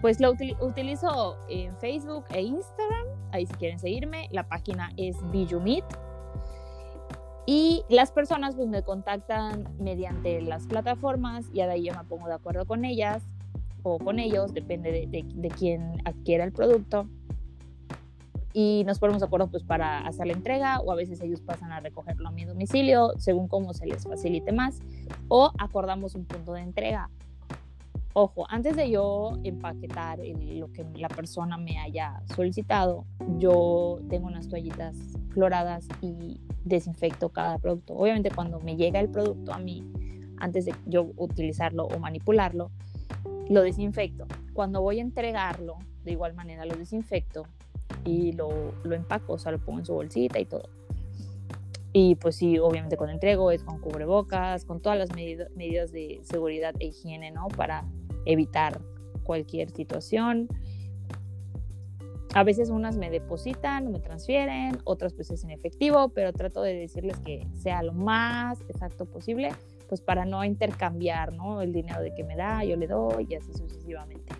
Pues 0.00 0.20
lo 0.20 0.32
utilizo 0.32 1.38
en 1.48 1.74
Facebook 1.78 2.24
e 2.30 2.42
Instagram. 2.42 3.06
Ahí 3.30 3.46
si 3.46 3.54
quieren 3.54 3.78
seguirme. 3.78 4.28
La 4.32 4.48
página 4.48 4.92
es 4.96 5.16
Bijumit. 5.30 5.84
Y 7.46 7.84
las 7.88 8.10
personas 8.10 8.56
pues 8.56 8.68
me 8.68 8.82
contactan 8.82 9.64
mediante 9.78 10.42
las 10.42 10.66
plataformas 10.66 11.46
y 11.52 11.56
de 11.56 11.62
ahí 11.62 11.84
yo 11.84 11.94
me 11.94 12.04
pongo 12.04 12.26
de 12.26 12.34
acuerdo 12.34 12.66
con 12.66 12.84
ellas 12.84 13.22
o 13.82 13.98
con 13.98 14.18
ellos, 14.18 14.54
depende 14.54 14.90
de, 14.90 15.06
de, 15.06 15.24
de 15.26 15.48
quién 15.50 16.00
adquiera 16.06 16.44
el 16.44 16.52
producto 16.52 17.06
y 18.56 18.84
nos 18.86 19.00
ponemos 19.00 19.20
de 19.20 19.26
acuerdo 19.26 19.48
pues 19.48 19.64
para 19.64 20.06
hacer 20.06 20.28
la 20.28 20.32
entrega 20.32 20.78
o 20.78 20.92
a 20.92 20.94
veces 20.94 21.20
ellos 21.20 21.40
pasan 21.40 21.72
a 21.72 21.80
recogerlo 21.80 22.28
a 22.28 22.30
mi 22.30 22.44
domicilio 22.44 23.12
según 23.18 23.48
cómo 23.48 23.74
se 23.74 23.84
les 23.84 24.04
facilite 24.04 24.52
más 24.52 24.80
o 25.28 25.50
acordamos 25.58 26.14
un 26.14 26.24
punto 26.24 26.52
de 26.52 26.60
entrega. 26.60 27.10
Ojo, 28.12 28.46
antes 28.48 28.76
de 28.76 28.88
yo 28.88 29.40
empaquetar 29.42 30.20
lo 30.20 30.70
que 30.70 30.86
la 30.94 31.08
persona 31.08 31.58
me 31.58 31.80
haya 31.80 32.22
solicitado, 32.36 33.06
yo 33.38 33.98
tengo 34.08 34.28
unas 34.28 34.48
toallitas 34.48 34.96
cloradas 35.30 35.88
y 36.00 36.40
desinfecto 36.64 37.30
cada 37.30 37.58
producto. 37.58 37.94
Obviamente 37.94 38.30
cuando 38.30 38.60
me 38.60 38.76
llega 38.76 39.00
el 39.00 39.08
producto 39.08 39.52
a 39.52 39.58
mí, 39.58 39.84
antes 40.36 40.64
de 40.66 40.76
yo 40.86 41.10
utilizarlo 41.16 41.86
o 41.86 41.98
manipularlo, 41.98 42.70
lo 43.48 43.62
desinfecto. 43.62 44.26
Cuando 44.52 44.80
voy 44.80 45.00
a 45.00 45.02
entregarlo, 45.02 45.78
de 46.04 46.12
igual 46.12 46.34
manera 46.34 46.64
lo 46.66 46.76
desinfecto 46.76 47.48
y 48.04 48.32
lo, 48.32 48.74
lo 48.82 48.94
empaco, 48.94 49.34
o 49.34 49.38
sea, 49.38 49.52
lo 49.52 49.58
pongo 49.58 49.80
en 49.80 49.86
su 49.86 49.94
bolsita 49.94 50.38
y 50.38 50.44
todo. 50.44 50.68
Y 51.96 52.16
pues 52.16 52.34
sí, 52.34 52.58
obviamente 52.58 52.96
cuando 52.96 53.14
entrego 53.14 53.52
es 53.52 53.62
con 53.62 53.78
cubrebocas, 53.78 54.64
con 54.64 54.80
todas 54.80 54.98
las 54.98 55.10
medidas 55.14 55.92
de 55.92 56.20
seguridad 56.24 56.74
e 56.80 56.86
higiene, 56.86 57.30
¿no? 57.30 57.46
Para 57.46 57.84
evitar 58.26 58.80
cualquier 59.22 59.70
situación. 59.70 60.48
A 62.34 62.42
veces 62.42 62.70
unas 62.70 62.96
me 62.96 63.10
depositan, 63.10 63.92
me 63.92 64.00
transfieren, 64.00 64.78
otras 64.82 65.12
pues 65.12 65.30
es 65.30 65.44
en 65.44 65.50
efectivo, 65.50 66.08
pero 66.08 66.32
trato 66.32 66.62
de 66.62 66.74
decirles 66.74 67.20
que 67.20 67.46
sea 67.54 67.80
lo 67.84 67.92
más 67.92 68.60
exacto 68.62 69.06
posible, 69.06 69.52
pues 69.88 70.00
para 70.00 70.24
no 70.24 70.42
intercambiar, 70.42 71.32
¿no? 71.32 71.62
El 71.62 71.72
dinero 71.72 72.00
de 72.00 72.12
que 72.12 72.24
me 72.24 72.34
da, 72.34 72.64
yo 72.64 72.74
le 72.74 72.88
doy 72.88 73.28
y 73.30 73.36
así 73.36 73.52
sucesivamente. 73.52 74.34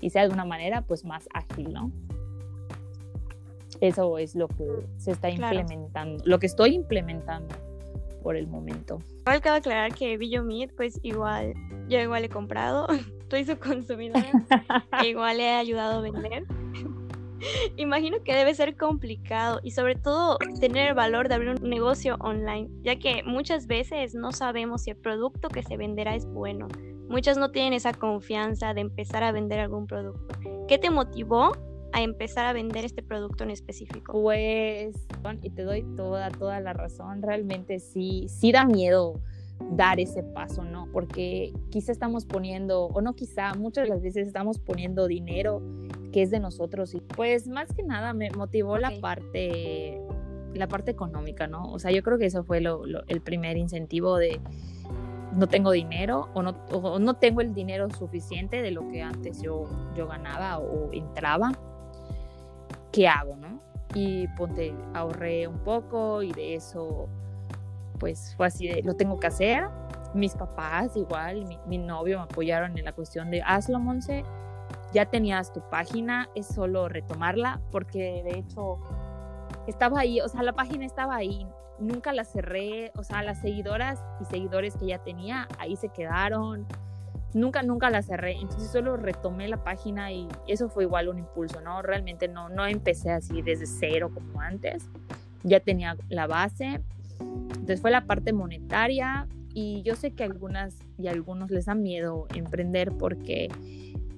Y 0.00 0.10
sea 0.10 0.26
de 0.26 0.34
una 0.34 0.44
manera 0.44 0.82
pues 0.82 1.04
más 1.04 1.28
ágil, 1.32 1.72
¿no? 1.72 1.92
Eso 3.80 4.18
es 4.18 4.34
lo 4.34 4.48
que 4.48 4.66
se 4.96 5.12
está 5.12 5.30
implementando, 5.30 6.22
lo 6.26 6.38
que 6.38 6.46
estoy 6.46 6.74
implementando 6.74 7.54
por 8.22 8.36
el 8.36 8.46
momento. 8.46 8.98
Igual 9.20 9.40
cabe 9.42 9.58
aclarar 9.58 9.94
que 9.94 10.16
Billo 10.16 10.42
Meat, 10.42 10.70
pues 10.76 10.98
igual, 11.02 11.54
yo 11.88 12.00
igual 12.00 12.24
he 12.24 12.28
comprado, 12.28 12.86
soy 13.30 13.44
su 13.44 13.56
consumidora, 13.58 14.26
e 15.02 15.08
igual 15.08 15.38
he 15.38 15.50
ayudado 15.50 15.98
a 15.98 16.02
vender. 16.02 16.44
Imagino 17.76 18.22
que 18.24 18.34
debe 18.34 18.54
ser 18.54 18.76
complicado 18.76 19.60
y 19.62 19.72
sobre 19.72 19.96
todo 19.96 20.38
tener 20.60 20.88
el 20.88 20.94
valor 20.94 21.28
de 21.28 21.34
abrir 21.34 21.50
un 21.50 21.68
negocio 21.68 22.16
online, 22.20 22.70
ya 22.82 22.96
que 22.96 23.22
muchas 23.24 23.66
veces 23.66 24.14
no 24.14 24.32
sabemos 24.32 24.84
si 24.84 24.90
el 24.90 24.96
producto 24.96 25.48
que 25.48 25.62
se 25.62 25.76
venderá 25.76 26.14
es 26.14 26.24
bueno. 26.26 26.68
Muchas 27.08 27.36
no 27.36 27.50
tienen 27.50 27.74
esa 27.74 27.92
confianza 27.92 28.72
de 28.72 28.80
empezar 28.80 29.22
a 29.22 29.32
vender 29.32 29.60
algún 29.60 29.86
producto. 29.86 30.34
¿Qué 30.66 30.78
te 30.78 30.88
motivó 30.88 31.52
a 31.94 32.02
empezar 32.02 32.44
a 32.44 32.52
vender 32.52 32.84
este 32.84 33.02
producto 33.02 33.44
en 33.44 33.50
específico? 33.50 34.12
Pues, 34.12 35.06
y 35.42 35.50
te 35.50 35.62
doy 35.62 35.84
toda, 35.96 36.30
toda 36.30 36.58
la 36.60 36.72
razón, 36.72 37.22
realmente 37.22 37.78
sí, 37.78 38.26
sí 38.28 38.50
da 38.50 38.64
miedo 38.64 39.20
dar 39.70 40.00
ese 40.00 40.24
paso, 40.24 40.64
¿no? 40.64 40.88
Porque 40.92 41.52
quizá 41.70 41.92
estamos 41.92 42.26
poniendo, 42.26 42.86
o 42.86 43.00
no 43.00 43.14
quizá, 43.14 43.54
muchas 43.54 43.84
de 43.84 43.90
las 43.90 44.02
veces 44.02 44.26
estamos 44.26 44.58
poniendo 44.58 45.06
dinero 45.06 45.62
que 46.12 46.22
es 46.22 46.30
de 46.30 46.40
nosotros 46.40 46.94
y 46.94 47.00
pues 47.00 47.46
más 47.46 47.72
que 47.72 47.82
nada 47.82 48.12
me 48.12 48.30
motivó 48.30 48.78
la 48.78 48.92
parte 49.00 50.00
la 50.54 50.68
parte 50.68 50.92
económica, 50.92 51.48
¿no? 51.48 51.72
O 51.72 51.80
sea, 51.80 51.90
yo 51.90 52.04
creo 52.04 52.16
que 52.18 52.26
eso 52.26 52.44
fue 52.44 52.60
lo, 52.60 52.84
el 53.08 53.20
primer 53.20 53.56
incentivo 53.56 54.18
de 54.18 54.40
no 55.32 55.48
tengo 55.48 55.72
dinero 55.72 56.28
o 56.34 56.42
no, 56.42 56.50
o 56.70 57.00
no 57.00 57.14
tengo 57.14 57.40
el 57.40 57.54
dinero 57.54 57.90
suficiente 57.90 58.62
de 58.62 58.70
lo 58.70 58.88
que 58.88 59.02
antes 59.02 59.42
yo, 59.42 59.64
yo 59.96 60.06
ganaba 60.06 60.58
o 60.58 60.92
entraba 60.92 61.52
¿qué 62.94 63.08
hago, 63.08 63.34
no? 63.36 63.60
Y 63.94 64.28
ponte, 64.28 64.72
ahorré 64.94 65.48
un 65.48 65.58
poco 65.58 66.22
y 66.22 66.32
de 66.32 66.54
eso, 66.54 67.08
pues 67.98 68.34
fue 68.36 68.46
así 68.46 68.68
de, 68.68 68.82
lo 68.82 68.94
tengo 68.94 69.18
que 69.18 69.26
hacer. 69.26 69.68
Mis 70.14 70.34
papás 70.34 70.96
igual, 70.96 71.44
mi, 71.66 71.78
novio 71.78 72.18
me 72.18 72.24
apoyaron 72.24 72.78
en 72.78 72.84
la 72.84 72.92
cuestión 72.92 73.32
de, 73.32 73.42
hazlo, 73.42 73.80
Monse, 73.80 74.24
ya 74.92 75.06
tenías 75.06 75.52
tu 75.52 75.60
página, 75.70 76.28
es 76.36 76.46
solo 76.46 76.88
retomarla, 76.88 77.60
porque 77.72 78.22
de 78.22 78.38
hecho 78.38 78.78
estaba 79.66 80.00
ahí, 80.00 80.20
o 80.20 80.28
sea, 80.28 80.44
la 80.44 80.52
página 80.52 80.86
estaba 80.86 81.16
ahí, 81.16 81.48
nunca 81.80 82.12
la 82.12 82.24
cerré, 82.24 82.92
o 82.96 83.02
sea, 83.02 83.24
las 83.24 83.40
seguidoras 83.40 84.04
y 84.20 84.24
seguidores 84.26 84.76
que 84.76 84.86
ya 84.86 84.98
tenía, 84.98 85.48
ahí 85.58 85.74
se 85.74 85.88
quedaron, 85.88 86.64
nunca, 87.34 87.62
nunca 87.62 87.90
la 87.90 88.02
cerré. 88.02 88.32
Entonces 88.40 88.70
solo 88.70 88.96
retomé 88.96 89.48
la 89.48 89.62
página 89.62 90.12
y 90.12 90.28
eso 90.46 90.68
fue 90.68 90.84
igual 90.84 91.08
un 91.08 91.18
impulso, 91.18 91.60
¿no? 91.60 91.82
Realmente 91.82 92.28
no, 92.28 92.48
no 92.48 92.66
empecé 92.66 93.10
así 93.10 93.42
desde 93.42 93.66
cero 93.66 94.10
como 94.14 94.40
antes. 94.40 94.88
Ya 95.42 95.60
tenía 95.60 95.96
la 96.08 96.26
base. 96.26 96.80
Entonces 97.20 97.80
fue 97.80 97.90
la 97.90 98.06
parte 98.06 98.32
monetaria 98.32 99.26
y 99.52 99.82
yo 99.82 99.94
sé 99.94 100.12
que 100.12 100.24
algunas 100.24 100.76
y 100.98 101.08
algunos 101.08 101.50
les 101.50 101.66
da 101.66 101.74
miedo 101.74 102.26
emprender 102.34 102.92
porque 102.92 103.48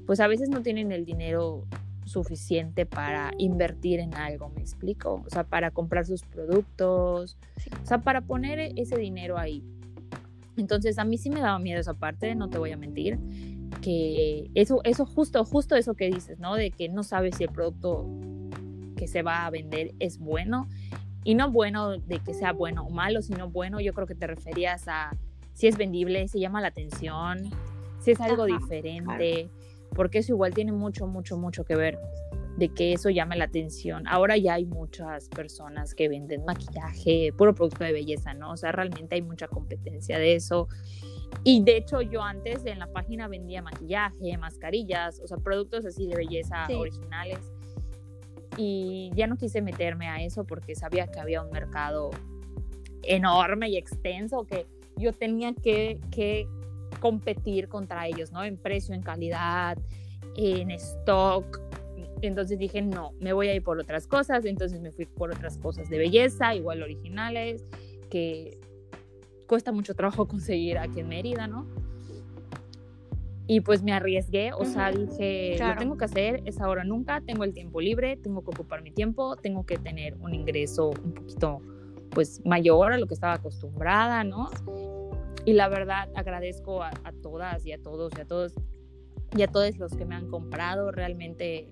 pues 0.06 0.20
a 0.20 0.28
veces 0.28 0.49
no 0.49 0.62
tienen 0.62 0.92
el 0.92 1.04
dinero 1.04 1.64
suficiente 2.04 2.87
para 2.87 3.32
invertir 3.37 3.99
en 3.99 4.14
algo, 4.14 4.49
me 4.50 4.61
explico, 4.61 5.25
o 5.26 5.30
sea, 5.30 5.42
para 5.42 5.73
comprar 5.73 6.06
sus 6.06 6.23
productos, 6.23 7.37
o 7.82 7.87
sea, 7.87 7.99
para 7.99 8.20
poner 8.20 8.73
ese 8.76 8.96
dinero 8.96 9.37
ahí. 9.37 9.64
Entonces 10.57 10.99
a 10.99 11.05
mí 11.05 11.19
sí 11.19 11.31
me 11.31 11.41
daba 11.41 11.59
miedo 11.59 11.81
esa 11.81 11.95
parte, 11.95 12.35
no 12.35 12.49
te 12.49 12.59
voy 12.59 12.73
a 12.73 12.77
mentir, 12.77 13.19
que 13.83 14.51
eso, 14.55 14.81
eso 14.85 15.07
justo, 15.07 15.45
justo 15.45 15.77
eso 15.77 15.95
que 15.95 16.11
dices, 16.11 16.39
¿no? 16.39 16.55
De 16.55 16.71
que 16.71 16.89
no 16.89 17.03
sabes 17.03 17.37
si 17.37 17.45
el 17.45 17.51
producto 17.51 18.07
que 18.97 19.07
se 19.07 19.23
va 19.23 19.47
a 19.47 19.51
vender 19.51 19.95
es 19.99 20.19
bueno. 20.19 20.69
Y 21.25 21.35
no 21.35 21.51
bueno 21.51 21.99
de 21.99 22.21
que 22.21 22.35
sea 22.35 22.53
bueno 22.53 22.85
o 22.87 22.91
malo, 22.91 23.21
sino 23.21 23.51
bueno, 23.51 23.81
yo 23.81 23.93
creo 23.93 24.07
que 24.07 24.15
te 24.15 24.27
referías 24.27 24.87
a 24.87 25.11
si 25.55 25.67
es 25.67 25.77
vendible, 25.77 26.29
si 26.29 26.39
llama 26.39 26.61
la 26.61 26.69
atención, 26.69 27.51
si 27.99 28.13
es 28.13 28.21
algo 28.21 28.45
diferente, 28.45 29.51
porque 29.95 30.19
eso 30.19 30.33
igual 30.33 30.55
tiene 30.55 30.71
mucho, 30.71 31.07
mucho, 31.07 31.37
mucho 31.37 31.65
que 31.65 31.75
ver 31.75 31.99
de 32.57 32.71
que 32.71 32.93
eso 32.93 33.11
llame 33.11 33.37
la 33.37 33.45
atención. 33.45 34.07
Ahora 34.07 34.37
ya 34.37 34.55
hay 34.55 34.65
muchas 34.65 35.29
personas 35.29 35.95
que 35.95 36.09
venden 36.09 36.45
maquillaje, 36.45 37.33
puro 37.37 37.55
producto 37.55 37.85
de 37.85 37.93
belleza, 37.93 38.35
¿no? 38.35 38.53
O 38.53 38.57
sea, 38.57 38.73
realmente 38.73 39.15
hay 39.15 39.23
mucha 39.23 39.47
competencia 39.47 40.19
de 40.19 40.35
eso. 40.35 40.69
Y 41.45 41.63
de 41.63 41.77
hecho 41.77 42.01
yo 42.01 42.23
antes 42.23 42.65
en 42.65 42.79
la 42.79 42.87
página 42.87 43.29
vendía 43.29 43.61
maquillaje, 43.63 44.37
mascarillas, 44.39 45.21
o 45.21 45.27
sea, 45.27 45.37
productos 45.37 45.85
así 45.85 46.07
de 46.07 46.17
belleza 46.17 46.67
originales. 46.75 47.39
Y 48.57 49.11
ya 49.15 49.27
no 49.27 49.37
quise 49.37 49.61
meterme 49.61 50.09
a 50.09 50.23
eso 50.23 50.45
porque 50.45 50.75
sabía 50.75 51.09
que 51.09 51.21
había 51.21 51.43
un 51.43 51.51
mercado 51.51 52.11
enorme 53.03 53.69
y 53.69 53.77
extenso 53.77 54.47
que 54.47 54.67
yo 54.97 55.13
tenía 55.13 55.53
que, 55.53 56.01
que 56.11 56.49
competir 57.01 57.69
contra 57.69 58.07
ellos, 58.07 58.33
¿no? 58.33 58.43
En 58.43 58.57
precio, 58.57 58.95
en 58.95 59.03
calidad, 59.03 59.77
en 60.37 60.71
stock, 60.71 61.61
entonces 62.23 62.58
dije, 62.58 62.82
no, 62.82 63.12
me 63.20 63.32
voy 63.32 63.49
a 63.49 63.54
ir 63.54 63.62
por 63.62 63.78
otras 63.78 64.06
cosas. 64.06 64.44
Entonces 64.44 64.80
me 64.80 64.92
fui 64.92 65.06
por 65.06 65.30
otras 65.30 65.58
cosas 65.58 65.88
de 65.88 65.99
belleza, 65.99 66.54
igual 66.54 66.82
originales, 66.82 67.64
que 68.11 68.58
cuesta 69.46 69.73
mucho 69.73 69.94
trabajo 69.94 70.26
conseguir 70.28 70.78
aquí 70.78 71.00
en 71.00 71.08
Mérida, 71.08 71.46
¿no? 71.46 71.66
Y 73.49 73.61
pues 73.61 73.80
me 73.85 73.92
arriesgué, 73.92 74.52
o 74.52 74.64
sea, 74.64 74.90
dije, 74.90 75.56
lo 75.61 75.76
tengo 75.76 75.96
que 75.96 76.04
hacer, 76.04 76.42
es 76.46 76.61
ahora 76.61 76.82
nunca, 76.82 77.20
tengo 77.20 77.44
el 77.44 77.52
tiempo 77.52 77.80
libre, 77.80 78.16
tengo 78.16 78.42
que 78.42 78.50
ocupar 78.50 78.82
mi 78.82 78.90
tiempo, 78.90 79.37
tengo 79.37 79.64
que 79.64 79.78
tener 79.78 80.16
un 80.16 80.35
ingreso 80.35 80.90
un 80.90 81.14
poquito 81.14 81.61
pues 82.11 82.44
mayor 82.44 82.92
a 82.92 82.99
lo 82.99 83.06
que 83.06 83.14
estaba 83.14 83.35
acostumbrada, 83.35 84.25
¿no? 84.25 84.50
Y 85.44 85.52
la 85.52 85.68
verdad 85.68 86.08
agradezco 86.16 86.82
a, 86.82 86.90
a 87.04 87.12
todas 87.23 87.64
y 87.64 87.73
a 87.73 87.80
todos 87.80 88.12
y 88.18 88.20
a 88.20 88.25
todos 88.25 88.52
y 89.37 89.42
a 89.42 89.49
todos 89.49 89.76
los 89.78 89.92
que 89.94 90.04
me 90.04 90.14
han 90.14 90.28
comprado, 90.28 90.90
realmente 90.90 91.68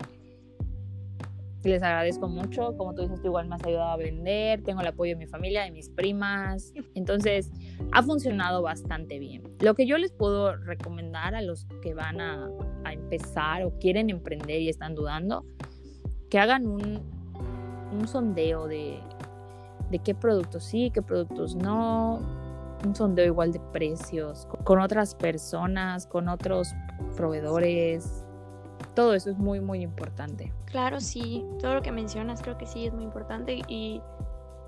les 1.68 1.82
agradezco 1.82 2.28
mucho. 2.28 2.76
Como 2.76 2.94
tú 2.94 3.02
dices, 3.02 3.20
tú 3.20 3.28
igual 3.28 3.48
me 3.48 3.56
has 3.56 3.64
ayudado 3.64 3.90
a 3.90 3.96
vender, 3.96 4.62
tengo 4.62 4.80
el 4.80 4.86
apoyo 4.86 5.12
de 5.12 5.16
mi 5.16 5.26
familia, 5.26 5.64
de 5.64 5.70
mis 5.70 5.88
primas. 5.90 6.72
Entonces, 6.94 7.50
ha 7.92 8.02
funcionado 8.02 8.62
bastante 8.62 9.18
bien. 9.18 9.42
Lo 9.60 9.74
que 9.74 9.86
yo 9.86 9.98
les 9.98 10.12
puedo 10.12 10.56
recomendar 10.56 11.34
a 11.34 11.42
los 11.42 11.66
que 11.82 11.94
van 11.94 12.20
a, 12.20 12.48
empezar 12.90 13.64
o 13.64 13.76
quieren 13.78 14.08
emprender 14.08 14.60
y 14.60 14.68
están 14.68 14.94
dudando, 14.94 15.44
que 16.30 16.38
hagan 16.38 16.66
un, 16.66 17.00
un 17.92 18.06
sondeo 18.06 18.68
de, 18.68 19.00
de 19.90 19.98
qué 19.98 20.14
productos 20.14 20.64
sí, 20.64 20.90
qué 20.92 21.02
productos 21.02 21.56
no, 21.56 22.20
un 22.84 22.94
sondeo 22.94 23.26
igual 23.26 23.52
de 23.52 23.60
precios, 23.72 24.46
con 24.64 24.80
otras 24.80 25.14
personas, 25.14 26.06
con 26.06 26.28
otros 26.28 26.74
proveedores, 27.16 28.23
todo 28.94 29.14
eso 29.14 29.30
es 29.30 29.38
muy, 29.38 29.60
muy 29.60 29.82
importante. 29.82 30.52
Claro, 30.66 31.00
sí, 31.00 31.44
todo 31.60 31.74
lo 31.74 31.82
que 31.82 31.92
mencionas 31.92 32.42
creo 32.42 32.56
que 32.56 32.66
sí 32.66 32.86
es 32.86 32.92
muy 32.92 33.04
importante 33.04 33.62
y 33.68 34.00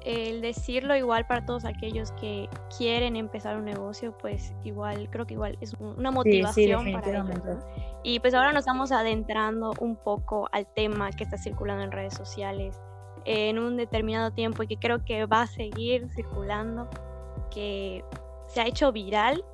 el 0.07 0.41
decirlo 0.41 0.95
igual 0.95 1.27
para 1.27 1.45
todos 1.45 1.65
aquellos 1.65 2.13
que 2.13 2.49
quieren 2.79 3.17
empezar 3.17 3.57
un 3.57 3.65
negocio, 3.65 4.17
pues 4.19 4.55
igual, 4.63 5.09
creo 5.11 5.27
que 5.27 5.35
igual 5.35 5.59
es 5.61 5.75
una 5.75 6.13
motivación 6.13 6.93
para 6.93 7.09
ellos. 7.09 7.65
Y 8.05 8.21
pues 8.21 8.33
ahora 8.35 8.53
nos 8.53 8.61
estamos 8.61 8.93
adentrando 8.93 9.75
un 9.81 9.97
poco 9.97 10.49
al 10.53 10.67
tema 10.75 11.11
que 11.11 11.25
está 11.25 11.37
circulando 11.37 11.83
en 11.83 11.91
redes 11.91 12.15
sociales 12.15 12.81
en 13.25 13.59
un 13.59 13.77
determinado 13.77 14.31
tiempo 14.31 14.63
y 14.63 14.69
que 14.69 14.77
creo 14.77 15.05
que 15.05 15.27
va 15.27 15.43
a 15.43 15.47
seguir 15.49 16.09
circulando, 16.15 16.89
que 17.51 18.05
se 18.47 18.61
ha 18.61 18.67
hecho 18.67 18.93
viral 18.93 19.45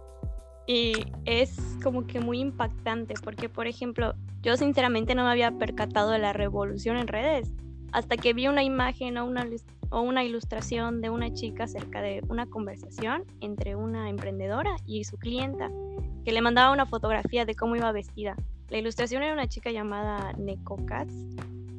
y 0.66 0.92
es 1.24 1.56
como 1.82 2.06
que 2.06 2.20
muy 2.20 2.40
impactante 2.40 3.14
porque, 3.24 3.48
por 3.48 3.66
ejemplo, 3.66 4.14
yo 4.42 4.56
sinceramente 4.56 5.14
no 5.14 5.25
me 5.25 5.30
había 5.30 5.52
percatado 5.52 6.11
de 6.11 6.18
la 6.18 6.32
revolución 6.32 6.96
en 6.96 7.06
redes 7.06 7.52
hasta 7.92 8.16
que 8.16 8.32
vi 8.32 8.49
una 8.49 8.62
imagen 8.62 9.18
o 9.18 9.26
una, 9.26 9.46
o 9.90 10.00
una 10.00 10.25
ilustración 10.25 11.00
de 11.00 11.11
una 11.11 11.32
chica 11.32 11.64
acerca 11.64 12.00
de 12.00 12.22
una 12.28 12.46
conversación 12.46 13.25
entre 13.40 13.76
una 13.76 14.08
emprendedora 14.08 14.76
y 14.87 15.04
su 15.04 15.18
clienta, 15.18 15.70
que 16.25 16.32
le 16.32 16.40
mandaba 16.40 16.72
una 16.72 16.87
fotografía 16.87 17.44
de 17.44 17.54
cómo 17.54 17.76
iba 17.76 17.92
vestida. 17.92 18.34
La 18.70 18.78
ilustración 18.78 19.22
era 19.22 19.34
una 19.34 19.46
chica 19.46 19.70
llamada 19.70 20.32
Neko 20.38 20.76
Katz 20.87 21.12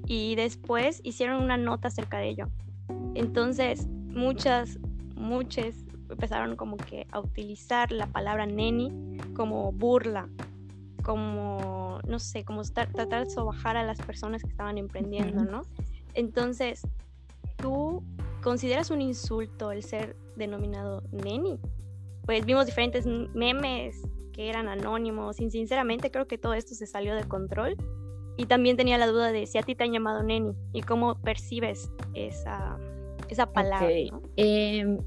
y 0.05 0.35
después 0.35 1.01
hicieron 1.03 1.41
una 1.41 1.57
nota 1.57 1.87
acerca 1.87 2.19
de 2.19 2.29
ello. 2.29 2.47
Entonces, 3.15 3.87
muchas, 3.87 4.77
muchas 5.15 5.75
empezaron 6.09 6.55
como 6.55 6.77
que 6.77 7.07
a 7.11 7.19
utilizar 7.19 7.91
la 7.91 8.05
palabra 8.05 8.45
neni 8.45 9.17
como 9.35 9.71
burla, 9.71 10.29
como, 11.01 11.72
no 12.07 12.19
sé, 12.19 12.43
como 12.43 12.61
tratar 12.63 13.25
de 13.25 13.29
sobajar 13.29 13.77
a 13.77 13.83
las 13.83 13.99
personas 13.99 14.43
que 14.43 14.49
estaban 14.49 14.77
emprendiendo, 14.77 15.43
¿no? 15.43 15.61
Entonces, 16.13 16.81
¿tú 17.57 18.03
consideras 18.41 18.91
un 18.91 19.01
insulto 19.01 19.71
el 19.71 19.83
ser 19.83 20.15
denominado 20.35 21.03
neni? 21.11 21.59
Pues 22.25 22.45
vimos 22.45 22.65
diferentes 22.65 23.05
memes 23.05 24.01
que 24.31 24.49
eran 24.49 24.67
anónimos 24.67 25.39
y 25.39 25.49
sinceramente 25.49 26.11
creo 26.11 26.27
que 26.27 26.37
todo 26.37 26.53
esto 26.53 26.75
se 26.75 26.87
salió 26.87 27.15
de 27.15 27.23
control. 27.23 27.75
Y 28.35 28.45
también 28.45 28.77
tenía 28.77 28.97
la 28.97 29.05
duda 29.05 29.31
de 29.31 29.45
si 29.45 29.59
a 29.59 29.61
ti 29.61 29.75
te 29.75 29.83
han 29.83 29.91
llamado 29.91 30.23
neni 30.23 30.53
y 30.73 30.81
cómo 30.81 31.21
percibes 31.21 31.91
esa, 32.15 32.79
esa 33.29 33.51
palabra. 33.53 33.89
¿no? 34.11 34.21
Em, 34.37 34.97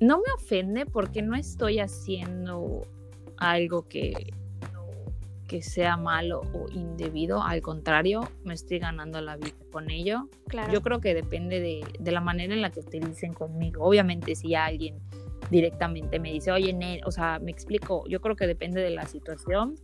no 0.00 0.18
me 0.18 0.32
ofende 0.34 0.86
porque 0.86 1.20
no 1.20 1.36
estoy 1.36 1.80
haciendo 1.80 2.86
algo 3.36 3.86
que 3.88 4.32
que 5.46 5.62
sea 5.62 5.96
malo 5.96 6.42
o 6.52 6.66
indebido, 6.72 7.42
al 7.42 7.62
contrario, 7.62 8.28
me 8.44 8.54
estoy 8.54 8.78
ganando 8.78 9.20
la 9.20 9.36
vida 9.36 9.54
con 9.70 9.90
ello. 9.90 10.28
Yo 10.72 10.82
creo 10.82 11.00
que 11.00 11.14
depende 11.14 11.60
de, 11.60 11.84
de, 11.98 12.12
la 12.12 12.20
manera 12.20 12.54
en 12.54 12.62
la 12.62 12.70
que 12.70 12.80
utilicen 12.80 13.32
conmigo. 13.32 13.84
Obviamente, 13.84 14.34
si 14.34 14.54
alguien 14.54 14.98
directamente 15.50 16.18
me 16.18 16.32
dice, 16.32 16.50
oye, 16.50 16.72
Nen, 16.72 17.00
o 17.04 17.10
sea, 17.10 17.38
me 17.38 17.50
explico, 17.50 18.04
yo 18.08 18.20
creo 18.20 18.36
que 18.36 18.46
depende 18.46 18.80
de 18.80 18.90
la 18.90 19.06
situación. 19.06 19.76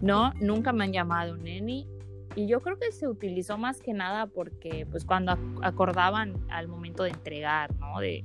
No, 0.00 0.32
nunca 0.40 0.72
me 0.72 0.84
han 0.84 0.92
llamado 0.92 1.36
neni. 1.36 1.88
Y 2.36 2.48
yo 2.48 2.60
creo 2.60 2.78
que 2.78 2.90
se 2.90 3.06
utilizó 3.06 3.58
más 3.58 3.80
que 3.80 3.92
nada 3.92 4.26
porque, 4.26 4.86
pues, 4.90 5.04
cuando 5.04 5.38
acordaban 5.62 6.34
al 6.50 6.66
momento 6.66 7.04
de 7.04 7.10
entregar, 7.10 7.72
¿no? 7.78 8.00
De, 8.00 8.24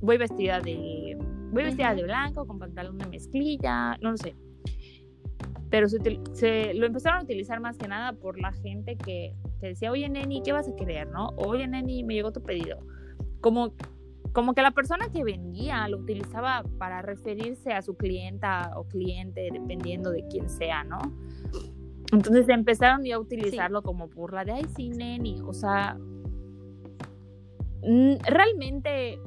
voy 0.00 0.16
vestida 0.16 0.60
de, 0.60 1.18
voy 1.50 1.64
vestida 1.64 1.94
de 1.94 2.04
blanco, 2.04 2.46
con 2.46 2.58
pantalón 2.58 2.96
de 2.98 3.06
mezclilla, 3.06 3.98
no 4.00 4.12
lo 4.12 4.16
sé 4.16 4.34
pero 5.74 5.88
se, 5.88 6.72
lo 6.74 6.86
empezaron 6.86 7.18
a 7.18 7.22
utilizar 7.24 7.58
más 7.58 7.76
que 7.76 7.88
nada 7.88 8.12
por 8.12 8.38
la 8.38 8.52
gente 8.52 8.96
que, 8.96 9.34
decía, 9.60 9.90
oye, 9.90 10.08
Neni, 10.08 10.40
¿qué 10.40 10.52
vas 10.52 10.68
a 10.68 10.76
querer? 10.76 11.08
¿no? 11.08 11.30
Oye, 11.34 11.66
Neni, 11.66 12.04
me 12.04 12.14
llegó 12.14 12.30
tu 12.30 12.44
pedido. 12.44 12.78
Como, 13.40 13.74
como 14.32 14.54
que 14.54 14.62
la 14.62 14.70
persona 14.70 15.08
que 15.12 15.24
vendía 15.24 15.88
lo 15.88 15.98
utilizaba 15.98 16.62
para 16.78 17.02
referirse 17.02 17.72
a 17.72 17.82
su 17.82 17.96
clienta 17.96 18.70
o 18.76 18.84
cliente, 18.84 19.48
dependiendo 19.52 20.12
de 20.12 20.24
quién 20.28 20.48
sea, 20.48 20.84
¿no? 20.84 21.00
Entonces 22.12 22.48
empezaron 22.50 23.02
ya 23.02 23.16
a 23.16 23.18
utilizarlo 23.18 23.82
como 23.82 24.06
burla 24.06 24.44
de, 24.44 24.52
ay, 24.52 24.66
sí, 24.76 24.90
Neni, 24.90 25.40
o 25.44 25.52
sea, 25.52 25.98
realmente 27.82 29.18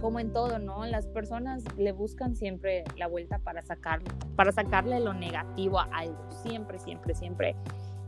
como 0.00 0.18
en 0.18 0.32
todo, 0.32 0.58
¿no? 0.58 0.84
Las 0.86 1.06
personas 1.06 1.64
le 1.76 1.92
buscan 1.92 2.34
siempre 2.34 2.84
la 2.96 3.06
vuelta 3.06 3.38
para 3.38 3.62
sacar, 3.62 4.00
para 4.36 4.52
sacarle 4.52 5.00
lo 5.00 5.14
negativo 5.14 5.78
a 5.78 5.84
algo, 5.92 6.18
siempre, 6.42 6.78
siempre, 6.78 7.14
siempre. 7.14 7.56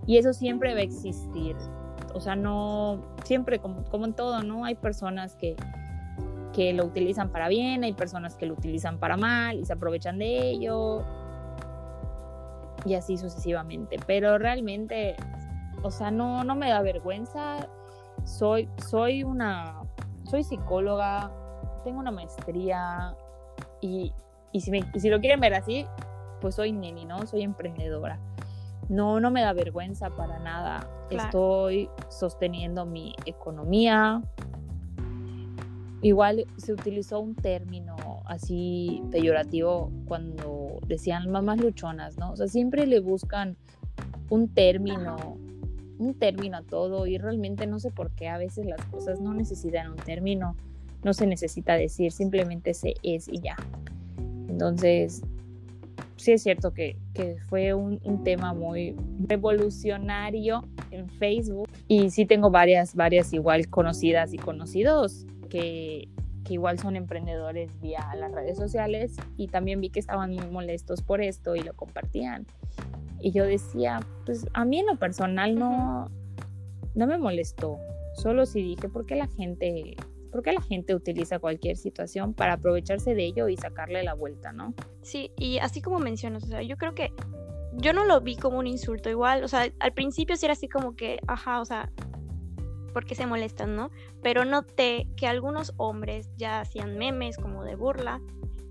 Y 0.07 0.17
eso 0.17 0.33
siempre 0.33 0.75
va 0.75 0.81
a 0.81 0.85
existir. 0.85 1.57
O 2.15 2.21
sea, 2.21 2.35
no, 2.37 3.03
siempre 3.25 3.59
como, 3.59 3.85
como 3.85 4.07
en 4.07 4.15
todo, 4.15 4.43
¿no? 4.43 4.65
Hay 4.65 4.75
personas 4.75 5.37
que, 5.37 5.57
que 6.53 6.73
lo 6.73 6.85
utilizan 6.85 7.31
para 7.31 7.49
bien, 7.49 7.85
hay 7.85 7.93
personas 7.93 8.37
que 8.37 8.47
lo 8.47 8.55
utilizan 8.55 8.99
para 8.99 9.17
mal 9.17 9.59
y 9.59 9.65
se 9.65 9.73
aprovechan 9.73 10.19
de 10.19 10.51
ello. 10.51 11.05
Y 12.85 12.95
así 12.95 13.17
sucesivamente. 13.17 13.99
Pero 14.07 14.39
realmente, 14.39 15.17
o 15.83 15.91
sea, 15.91 16.11
no, 16.11 16.43
no 16.45 16.55
me 16.57 16.69
da 16.69 16.83
vergüenza. 16.83 17.69
Soy, 18.25 18.69
soy 18.89 19.23
una, 19.23 19.83
soy 20.25 20.45
psicóloga, 20.45 21.31
tengo 21.83 22.01
una 22.01 22.11
maestría 22.11 23.17
y, 23.81 24.13
y, 24.53 24.61
si, 24.61 24.71
si 24.97 25.09
lo 25.09 25.21
quieren 25.21 25.41
ver 25.41 25.55
así, 25.55 25.87
pues 26.41 26.57
soy 26.57 26.73
neni, 26.73 27.05
¿no? 27.05 27.27
Soy 27.27 27.43
emprendedora. 27.43 28.19
No, 28.89 29.21
no 29.21 29.31
me 29.31 29.41
da 29.43 29.53
vergüenza 29.53 30.11
para 30.11 30.39
nada. 30.39 30.87
Estoy 31.09 31.89
sosteniendo 32.11 32.85
mi 32.85 33.15
economía. 33.27 34.23
Igual 36.03 36.47
se 36.57 36.73
utilizó 36.73 37.21
un 37.21 37.37
término 37.37 37.97
así 38.27 39.03
peyorativo 39.13 39.91
cuando 40.07 40.81
decían 40.87 41.31
mamás 41.31 41.61
luchonas, 41.61 42.19
¿no? 42.19 42.33
O 42.33 42.37
sea, 42.37 42.49
siempre 42.49 42.87
le 42.87 42.99
buscan 42.99 43.57
un 44.31 44.49
término, 44.49 45.37
un 45.99 46.15
término 46.19 46.57
a 46.57 46.63
todo 46.63 47.07
y 47.07 47.19
realmente 47.19 47.67
no 47.67 47.79
sé 47.79 47.91
por 47.91 48.11
qué 48.11 48.29
a 48.29 48.37
veces 48.37 48.67
las 48.67 48.85
cosas 48.87 49.21
no 49.21 49.33
necesitan 49.33 49.91
un 49.91 49.97
término 49.97 50.57
no 51.05 51.13
se 51.13 51.27
necesita 51.27 51.75
decir, 51.75 52.13
simplemente 52.13 52.75
se 52.75 52.95
es 53.03 53.29
y 53.29 53.41
ya. 53.41 53.57
Entonces, 54.49 55.23
sí 56.17 56.33
es 56.33 56.43
cierto 56.43 56.73
que, 56.73 56.97
fue 57.49 57.75
un, 57.75 58.01
tema 58.25 58.55
muy 58.55 58.97
revolucionario 59.27 60.65
en 60.91 61.09
Facebook 61.09 61.69
y 61.89 62.11
sí 62.11 62.27
tengo 62.27 62.51
varias, 62.51 62.95
varias 62.95 63.33
igual 63.33 63.69
conocidas 63.69 64.33
y 64.33 64.39
conocidos 64.39 65.27
que, 65.51 66.09
que 66.45 66.55
igual 66.55 66.79
son 66.79 66.97
emprendedores 66.97 67.71
vía 67.81 68.07
las 68.17 68.33
redes 68.33 68.57
sociales 68.57 69.17
y 69.37 69.49
también 69.49 69.81
vi 69.81 69.91
que 69.91 70.01
estaban 70.01 70.35
muy 70.35 70.47
molestos 70.47 71.03
por 71.03 71.21
esto 71.21 71.57
y 71.57 71.61
lo 71.61 71.75
compartían. 71.75 72.47
Y 73.21 73.33
yo 73.33 73.45
decía, 73.45 74.01
pues 74.25 74.47
a 74.53 74.65
mí 74.65 74.81
en 74.81 74.87
lo 74.87 74.97
personal 74.97 75.57
no, 75.57 76.11
no 76.95 77.07
me 77.07 77.19
molestó, 77.19 77.79
solo 78.15 78.47
si 78.47 78.63
dije, 78.63 78.89
¿por 78.89 79.07
qué 79.07 79.17
la 79.17 79.29
gente 79.29 79.97
¿Por 80.33 80.43
qué 80.43 80.53
la 80.53 80.63
gente 80.63 80.95
utiliza 80.95 81.39
cualquier 81.39 81.77
situación 81.77 82.35
para 82.35 82.55
aprovecharse 82.55 83.15
de 83.15 83.25
ello 83.25 83.49
y 83.49 83.57
sacarle 83.57 84.03
la 84.03 84.15
vuelta, 84.15 84.51
no? 84.51 84.75
Sí, 85.03 85.31
y 85.39 85.59
así 85.59 85.83
como 85.83 85.99
mencionas, 85.99 86.43
o 86.45 86.47
sea, 86.47 86.63
yo 86.63 86.77
creo 86.79 86.95
que 86.95 87.13
yo 87.75 87.93
no 87.93 88.05
lo 88.05 88.21
vi 88.21 88.37
como 88.37 88.59
un 88.59 88.67
insulto 88.67 89.11
igual, 89.11 89.45
o 89.45 89.49
sea, 89.49 89.67
al 89.79 89.93
principio 89.93 90.37
sí 90.37 90.47
era 90.47 90.55
así 90.55 90.69
como 90.69 90.97
que, 90.97 91.21
ajá, 91.27 91.61
o 91.61 91.65
sea, 91.65 91.93
¿por 92.93 93.05
qué 93.05 93.15
se 93.15 93.27
molestan, 93.27 93.77
no? 93.77 93.91
Pero 94.23 94.45
noté 94.45 95.07
que 95.17 95.27
algunos 95.27 95.75
hombres 95.77 96.31
ya 96.37 96.61
hacían 96.61 96.99
memes 96.99 97.37
como 97.37 97.65
de 97.65 97.77
burla 97.77 98.21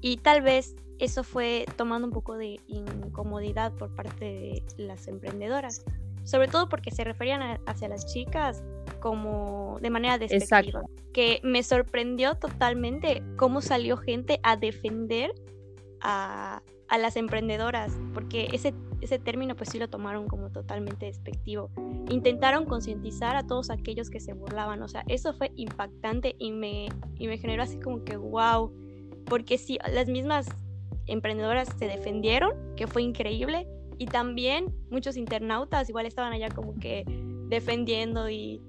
y 0.02 0.18
tal 0.18 0.42
vez 0.42 0.76
eso 1.00 1.24
fue 1.24 1.66
tomando 1.78 2.08
un 2.08 2.14
poco 2.14 2.38
de 2.38 2.60
incomodidad 2.68 3.74
por 3.74 3.94
parte 3.96 4.26
de 4.26 4.64
las 4.78 5.08
emprendedoras, 5.08 5.84
sobre 6.24 6.48
todo 6.48 6.70
porque 6.70 6.92
se 6.92 7.04
referían 7.04 7.60
hacia 7.66 7.88
las 7.88 8.06
chicas 8.12 8.64
como 9.00 9.78
de 9.82 9.90
manera 9.90 10.18
despectiva. 10.18 10.84
Que 11.14 11.40
me 11.44 11.64
sorprendió 11.64 12.36
totalmente 12.36 13.24
cómo 13.38 13.62
salió 13.62 13.98
gente 13.98 14.40
a 14.44 14.56
defender 14.56 15.34
a, 16.02 16.62
a 16.92 16.98
las 16.98 17.16
emprendedoras, 17.16 17.98
porque 18.14 18.50
ese, 18.52 18.74
ese 19.00 19.18
término 19.18 19.56
pues 19.56 19.70
sí 19.70 19.80
lo 19.80 19.90
tomaron 19.90 20.28
como 20.28 20.52
totalmente 20.52 21.06
despectivo. 21.06 21.70
Intentaron 22.10 22.66
concientizar 22.66 23.36
a 23.36 23.48
todos 23.48 23.70
aquellos 23.70 24.10
que 24.10 24.20
se 24.20 24.34
burlaban, 24.34 24.82
o 24.84 24.88
sea, 24.88 25.04
eso 25.08 25.34
fue 25.34 25.52
impactante 25.56 26.36
y 26.38 26.52
me, 26.52 26.90
y 27.18 27.28
me 27.28 27.38
generó 27.38 27.64
así 27.64 27.80
como 27.80 28.04
que 28.04 28.18
wow, 28.18 28.74
porque 29.26 29.58
sí, 29.58 29.80
las 29.92 30.08
mismas 30.08 30.48
emprendedoras 31.08 31.70
se 31.80 31.86
defendieron, 31.86 32.54
que 32.76 32.88
fue 32.88 33.04
increíble, 33.04 33.68
y 34.02 34.06
también 34.08 34.74
muchos 34.90 35.16
internautas 35.16 35.88
igual 35.90 36.06
estaban 36.06 36.34
allá 36.34 36.50
como 36.50 36.74
que 36.80 37.04
defendiendo 37.50 38.30
y 38.30 38.62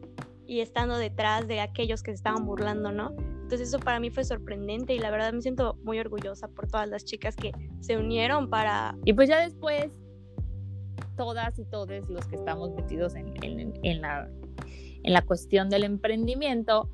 y 0.47 0.61
estando 0.61 0.99
detrás 0.99 1.49
de 1.49 1.61
aquellos 1.61 2.03
que 2.03 2.11
se 2.11 2.17
estaban 2.17 2.45
burlando, 2.45 2.93
¿no? 2.93 3.15
Entonces 3.17 3.69
eso 3.69 3.79
para 3.79 4.01
mí 4.01 4.11
fue 4.11 4.23
sorprendente 4.23 4.95
y 4.95 4.99
la 4.99 5.11
verdad 5.11 5.33
me 5.33 5.41
siento 5.41 5.79
muy 5.83 5.99
orgullosa 5.99 6.49
por 6.49 6.69
todas 6.69 6.89
las 6.89 7.05
chicas 7.07 7.37
que 7.37 7.53
se 7.81 7.97
unieron 7.97 8.51
para... 8.51 8.97
Y 9.05 9.15
pues 9.15 9.31
ya 9.31 9.41
después, 9.41 9.91
todas 11.17 11.59
y 11.59 11.65
todos 11.65 11.89
los 12.09 12.27
que 12.27 12.37
estamos 12.37 12.71
metidos 12.73 13.15
en, 13.15 14.03
la, 14.03 14.29
en 15.03 15.13
la 15.13 15.23
cuestión 15.23 15.71
del 15.71 15.85
emprendimiento, 15.85 16.91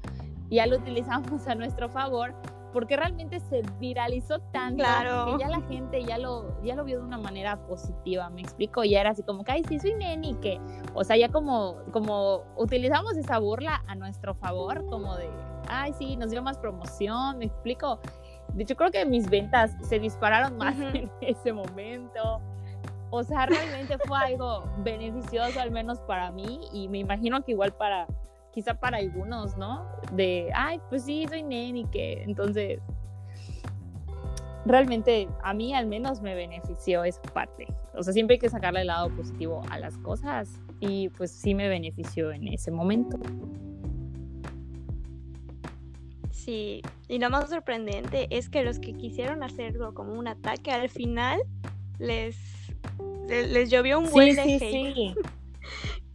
ya 0.50 0.66
lo 0.66 0.76
utilizamos 0.78 1.46
a 1.48 1.54
nuestro 1.54 1.88
favor 1.88 2.34
porque 2.72 2.96
realmente 2.96 3.40
se 3.40 3.62
viralizó 3.78 4.40
tanto 4.52 4.82
claro. 4.82 5.36
que 5.36 5.44
ya 5.44 5.48
la 5.48 5.60
gente 5.62 6.04
ya 6.04 6.18
lo, 6.18 6.62
ya 6.62 6.74
lo 6.74 6.84
vio 6.84 6.98
de 6.98 7.04
una 7.04 7.18
manera 7.18 7.56
positiva, 7.66 8.28
me 8.30 8.40
explico, 8.40 8.84
ya 8.84 9.00
era 9.00 9.10
así 9.10 9.22
como 9.22 9.44
que, 9.44 9.52
ay, 9.52 9.64
sí, 9.68 9.78
soy 9.78 9.94
neni, 9.94 10.34
que, 10.34 10.60
o 10.94 11.04
sea, 11.04 11.16
ya 11.16 11.28
como, 11.28 11.76
como 11.92 12.44
utilizamos 12.56 13.16
esa 13.16 13.38
burla 13.38 13.82
a 13.86 13.94
nuestro 13.94 14.34
favor, 14.34 14.84
como 14.86 15.16
de, 15.16 15.28
ay, 15.68 15.92
sí, 15.98 16.16
nos 16.16 16.30
dio 16.30 16.42
más 16.42 16.58
promoción, 16.58 17.38
me 17.38 17.46
explico. 17.46 18.00
De 18.54 18.62
hecho, 18.62 18.76
creo 18.76 18.90
que 18.90 19.04
mis 19.04 19.28
ventas 19.28 19.76
se 19.82 19.98
dispararon 19.98 20.56
más 20.56 20.74
en 20.94 21.10
ese 21.20 21.52
momento. 21.52 22.40
O 23.10 23.22
sea, 23.22 23.46
realmente 23.46 23.96
fue 24.06 24.18
algo 24.18 24.64
beneficioso, 24.78 25.60
al 25.60 25.70
menos 25.70 25.98
para 26.00 26.30
mí, 26.30 26.60
y 26.72 26.88
me 26.88 26.98
imagino 26.98 27.42
que 27.42 27.52
igual 27.52 27.72
para, 27.72 28.06
quizá 28.58 28.74
para 28.74 28.96
algunos, 28.96 29.56
¿no? 29.56 29.86
De, 30.14 30.50
ay, 30.52 30.80
pues 30.88 31.04
sí, 31.04 31.26
soy 31.28 31.44
neni, 31.44 31.84
que 31.84 32.24
entonces, 32.24 32.80
realmente 34.66 35.28
a 35.44 35.54
mí 35.54 35.72
al 35.74 35.86
menos 35.86 36.20
me 36.22 36.34
benefició 36.34 37.04
esa 37.04 37.22
parte. 37.22 37.68
O 37.94 38.02
sea, 38.02 38.12
siempre 38.12 38.34
hay 38.34 38.40
que 38.40 38.48
sacarle 38.48 38.80
el 38.80 38.88
lado 38.88 39.10
positivo 39.10 39.62
a 39.70 39.78
las 39.78 39.96
cosas 39.98 40.60
y 40.80 41.08
pues 41.10 41.30
sí 41.30 41.54
me 41.54 41.68
benefició 41.68 42.32
en 42.32 42.48
ese 42.48 42.72
momento. 42.72 43.16
Sí, 46.32 46.82
y 47.06 47.20
lo 47.20 47.30
más 47.30 47.48
sorprendente 47.48 48.26
es 48.36 48.48
que 48.48 48.64
los 48.64 48.80
que 48.80 48.92
quisieron 48.92 49.44
hacerlo 49.44 49.94
como 49.94 50.14
un 50.14 50.26
ataque 50.26 50.72
al 50.72 50.88
final 50.88 51.40
les, 52.00 52.36
les, 53.28 53.70
llovió 53.70 54.00
un 54.00 54.10
buen 54.10 54.34
de 54.34 54.58
sí, 54.58 55.14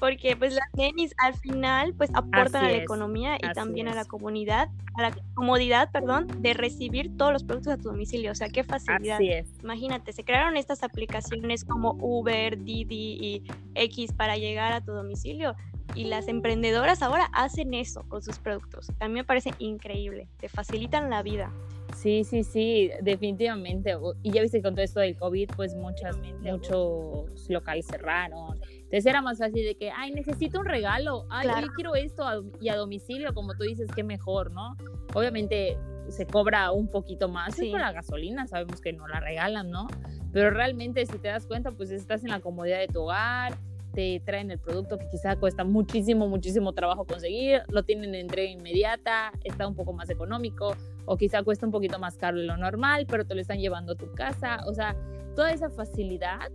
porque 0.04 0.36
pues 0.36 0.54
las 0.54 0.68
nenis 0.76 1.16
al 1.18 1.34
final 1.34 1.94
pues 1.94 2.10
aportan 2.14 2.66
a 2.66 2.70
la 2.70 2.76
economía 2.76 3.38
y 3.38 3.54
también 3.54 3.88
a 3.88 3.96
la 3.96 4.04
comunidad, 4.04 4.68
a 4.96 5.02
la 5.02 5.16
comodidad, 5.34 5.92
perdón, 5.94 6.28
de 6.42 6.54
recibir 6.54 7.16
todos 7.16 7.32
los 7.32 7.46
productos 7.46 7.72
a 7.72 7.78
tu 7.78 7.84
domicilio, 7.84 8.34
o 8.34 8.36
sea, 8.36 8.50
qué 8.50 8.66
facilidad. 8.66 9.16
Así 9.16 9.30
es. 9.30 9.48
Imagínate, 9.64 10.12
se 10.12 10.26
crearon 10.26 10.58
estas 10.58 10.84
aplicaciones 10.84 11.64
como 11.64 11.96
Uber, 12.02 12.62
Didi 12.66 13.18
y 13.18 13.44
X 13.76 14.12
para 14.12 14.36
llegar 14.36 14.74
a 14.74 14.82
tu 14.82 14.92
domicilio 14.92 15.56
y 15.96 16.04
las 16.04 16.28
emprendedoras 16.28 17.02
ahora 17.02 17.30
hacen 17.32 17.74
eso 17.74 18.04
con 18.10 18.22
sus 18.22 18.40
productos. 18.40 18.92
A 19.00 19.08
mí 19.08 19.14
me 19.14 19.24
parece 19.24 19.54
increíble, 19.58 20.28
te 20.38 20.50
facilitan 20.50 21.10
la 21.10 21.24
vida. 21.24 21.50
Sí, 21.96 22.24
sí, 22.24 22.44
sí, 22.44 22.92
definitivamente. 23.02 23.96
Y 24.22 24.32
ya 24.32 24.42
viste 24.42 24.62
con 24.62 24.74
todo 24.74 24.84
esto 24.84 25.00
del 25.00 25.16
COVID, 25.16 25.52
pues 25.56 25.76
muchas, 25.76 26.18
muchos 26.42 27.50
locales 27.50 27.88
cerraron. 27.88 28.60
Entonces 28.70 29.06
era 29.06 29.22
más 29.22 29.40
fácil 29.40 29.64
de 29.64 29.76
que, 29.76 29.92
ay, 29.92 30.12
necesito 30.12 30.60
un 30.60 30.66
regalo, 30.66 31.26
ay, 31.30 31.48
yo 31.62 31.68
quiero 31.74 31.96
esto 31.96 32.24
y 32.62 32.70
a 32.70 32.76
domicilio, 32.76 33.34
como 33.34 33.56
tú 33.56 33.64
dices, 33.64 33.90
qué 33.96 34.04
mejor, 34.04 34.52
¿no? 34.52 34.76
Obviamente 35.14 35.78
se 36.10 36.28
cobra 36.28 36.72
un 36.72 36.88
poquito 36.88 37.30
más 37.30 37.56
sí. 37.56 37.72
por 37.72 37.80
la 37.80 37.92
gasolina, 37.92 38.46
sabemos 38.48 38.82
que 38.82 38.94
no 38.94 39.08
la 39.08 39.20
regalan, 39.20 39.72
¿no? 39.72 39.88
Pero 40.32 40.52
realmente 40.52 41.06
si 41.06 41.18
te 41.18 41.30
das 41.30 41.48
cuenta, 41.48 41.72
pues 41.72 41.92
estás 41.92 42.24
en 42.24 42.30
la 42.30 42.40
comodidad 42.40 42.80
de 42.80 42.88
tu 42.88 43.02
hogar, 43.02 43.58
te 43.94 44.22
traen 44.26 44.52
el 44.52 44.60
producto 44.60 44.98
que 44.98 45.08
quizá 45.10 45.36
cuesta 45.36 45.64
muchísimo, 45.64 46.28
muchísimo 46.28 46.74
trabajo 46.74 47.06
conseguir, 47.06 47.62
lo 47.70 47.84
tienen 47.84 48.16
en 48.16 48.22
entrega 48.22 48.50
inmediata, 48.50 49.32
está 49.44 49.68
un 49.68 49.76
poco 49.76 49.94
más 49.94 50.10
económico 50.10 50.76
o 51.06 51.18
quizá 51.18 51.44
cuesta 51.44 51.66
un 51.66 51.72
poquito 51.72 52.00
más 52.00 52.18
caro 52.18 52.40
de 52.40 52.46
lo 52.46 52.58
normal, 52.58 53.06
pero 53.08 53.26
te 53.26 53.36
lo 53.36 53.42
están 53.42 53.60
llevando 53.60 53.94
a 53.94 53.96
tu 53.96 54.12
casa, 54.14 54.64
o 54.68 54.74
sea, 54.74 54.96
toda 55.36 55.52
esa 55.52 55.70
facilidad. 55.70 56.52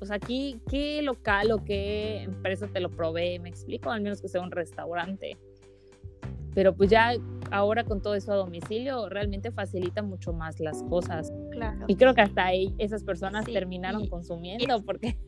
O 0.00 0.04
sea, 0.04 0.16
aquí, 0.16 0.60
¿qué 0.68 1.00
local 1.02 1.52
o 1.52 1.64
qué 1.64 2.22
empresa 2.22 2.66
te 2.66 2.80
lo 2.80 2.90
provee? 2.90 3.38
Me 3.38 3.48
explico, 3.48 3.90
al 3.90 4.02
menos 4.02 4.20
que 4.20 4.28
sea 4.28 4.42
un 4.42 4.50
restaurante. 4.50 5.38
Pero 6.54 6.74
pues 6.74 6.90
ya 6.90 7.12
ahora 7.50 7.84
con 7.84 8.02
todo 8.02 8.14
eso 8.14 8.32
a 8.32 8.36
domicilio 8.36 9.08
realmente 9.08 9.50
facilita 9.50 10.02
mucho 10.02 10.32
más 10.32 10.58
las 10.58 10.82
cosas. 10.84 11.32
Claro. 11.50 11.84
Y 11.86 11.96
creo 11.96 12.14
que 12.14 12.22
hasta 12.22 12.46
ahí 12.46 12.74
esas 12.78 13.04
personas 13.04 13.44
terminaron 13.44 14.06
consumiendo 14.06 14.82
porque 14.82 15.18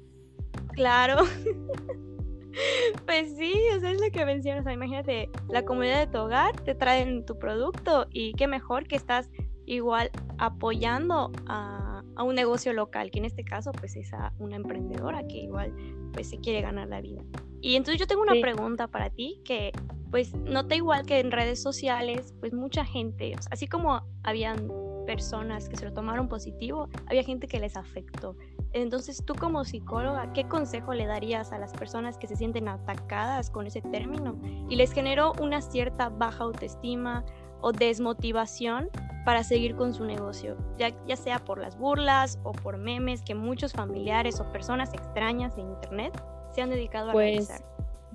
Claro. 0.79 1.17
pues 3.07 3.37
sí, 3.37 3.53
eso 3.73 3.89
es 3.89 4.01
lo 4.01 4.11
que 4.13 4.25
mencionas. 4.25 4.73
imagínate, 4.73 5.29
la 5.49 5.65
comunidad 5.65 6.07
de 6.07 6.13
tu 6.13 6.19
hogar 6.19 6.55
te 6.61 6.77
traen 6.77 7.27
tu 7.27 7.37
producto 7.37 8.07
y 8.13 8.33
qué 8.35 8.47
mejor 8.47 8.87
que 8.87 8.95
estás 8.95 9.29
igual 9.67 10.11
apoyando 10.39 11.33
a, 11.49 12.05
un 12.19 12.35
negocio 12.35 12.73
local, 12.73 13.11
que 13.11 13.19
en 13.19 13.25
este 13.25 13.45
caso 13.45 13.71
pues 13.73 13.95
es 13.97 14.13
a 14.13 14.33
una 14.39 14.57
emprendedora 14.57 15.27
que 15.29 15.39
igual 15.39 15.73
pues 16.13 16.29
se 16.31 16.39
quiere 16.39 16.61
ganar 16.61 16.89
la 16.89 17.01
vida. 17.01 17.23
Y 17.61 17.77
entonces 17.77 17.99
yo 17.99 18.07
tengo 18.07 18.23
una 18.23 18.41
pregunta 18.41 18.87
para 18.89 19.11
ti 19.11 19.41
que 19.45 19.73
pues 20.11 20.35
nota 20.35 20.75
igual 20.75 21.07
que 21.07 21.21
en 21.21 21.31
redes 21.31 21.61
sociales 21.63 22.35
pues 22.41 22.53
mucha 22.53 22.85
gente, 22.85 23.35
así 23.51 23.69
como 23.69 24.03
habían 24.25 24.69
personas 25.09 25.71
que 25.71 25.77
se 25.77 25.87
lo 25.87 25.95
tomaron 25.95 26.29
positivo, 26.29 26.91
había 27.07 27.23
gente 27.23 27.49
que 27.49 27.59
les 27.59 27.79
afectó. 27.79 28.37
Entonces, 28.75 29.25
tú 29.25 29.35
como 29.35 29.65
psicóloga, 29.65 30.35
¿qué 30.35 30.47
consejo 30.47 30.93
le 30.93 31.07
darías 31.07 31.51
a 31.51 31.59
las 31.59 31.73
personas 31.73 32.19
que 32.19 32.27
se 32.27 32.37
sienten 32.37 32.69
atacadas 32.69 33.49
con 33.49 33.67
ese 33.67 33.81
término 33.81 34.39
y 34.69 34.77
les 34.77 34.93
generó 34.93 35.33
una 35.41 35.63
cierta 35.63 36.11
baja 36.11 36.45
autoestima 36.45 37.25
o 37.63 37.73
desmotivación 37.73 38.91
para 39.25 39.45
seguir 39.45 39.77
con 39.77 39.95
su 39.95 40.05
negocio, 40.05 40.59
ya, 40.77 40.91
ya 41.07 41.17
sea 41.17 41.39
por 41.39 41.59
las 41.59 41.79
burlas 41.79 42.39
o 42.43 42.53
por 42.53 42.77
memes 42.77 43.23
que 43.23 43.35
muchos 43.35 43.73
familiares 43.73 44.39
o 44.41 44.53
personas 44.53 44.93
extrañas 44.93 45.57
en 45.57 45.71
internet 45.71 46.23
se 46.55 46.61
han 46.61 46.69
dedicado 46.69 47.09
a 47.09 47.13
pues, 47.15 47.25
realizar? 47.25 47.63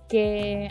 Que 0.07 0.69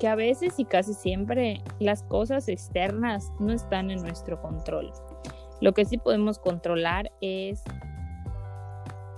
que 0.00 0.08
a 0.08 0.14
veces 0.14 0.58
y 0.58 0.64
casi 0.64 0.94
siempre 0.94 1.62
las 1.78 2.02
cosas 2.02 2.48
externas 2.48 3.30
no 3.38 3.52
están 3.52 3.90
en 3.90 4.00
nuestro 4.00 4.40
control. 4.40 4.90
Lo 5.60 5.74
que 5.74 5.84
sí 5.84 5.98
podemos 5.98 6.38
controlar 6.38 7.12
es 7.20 7.62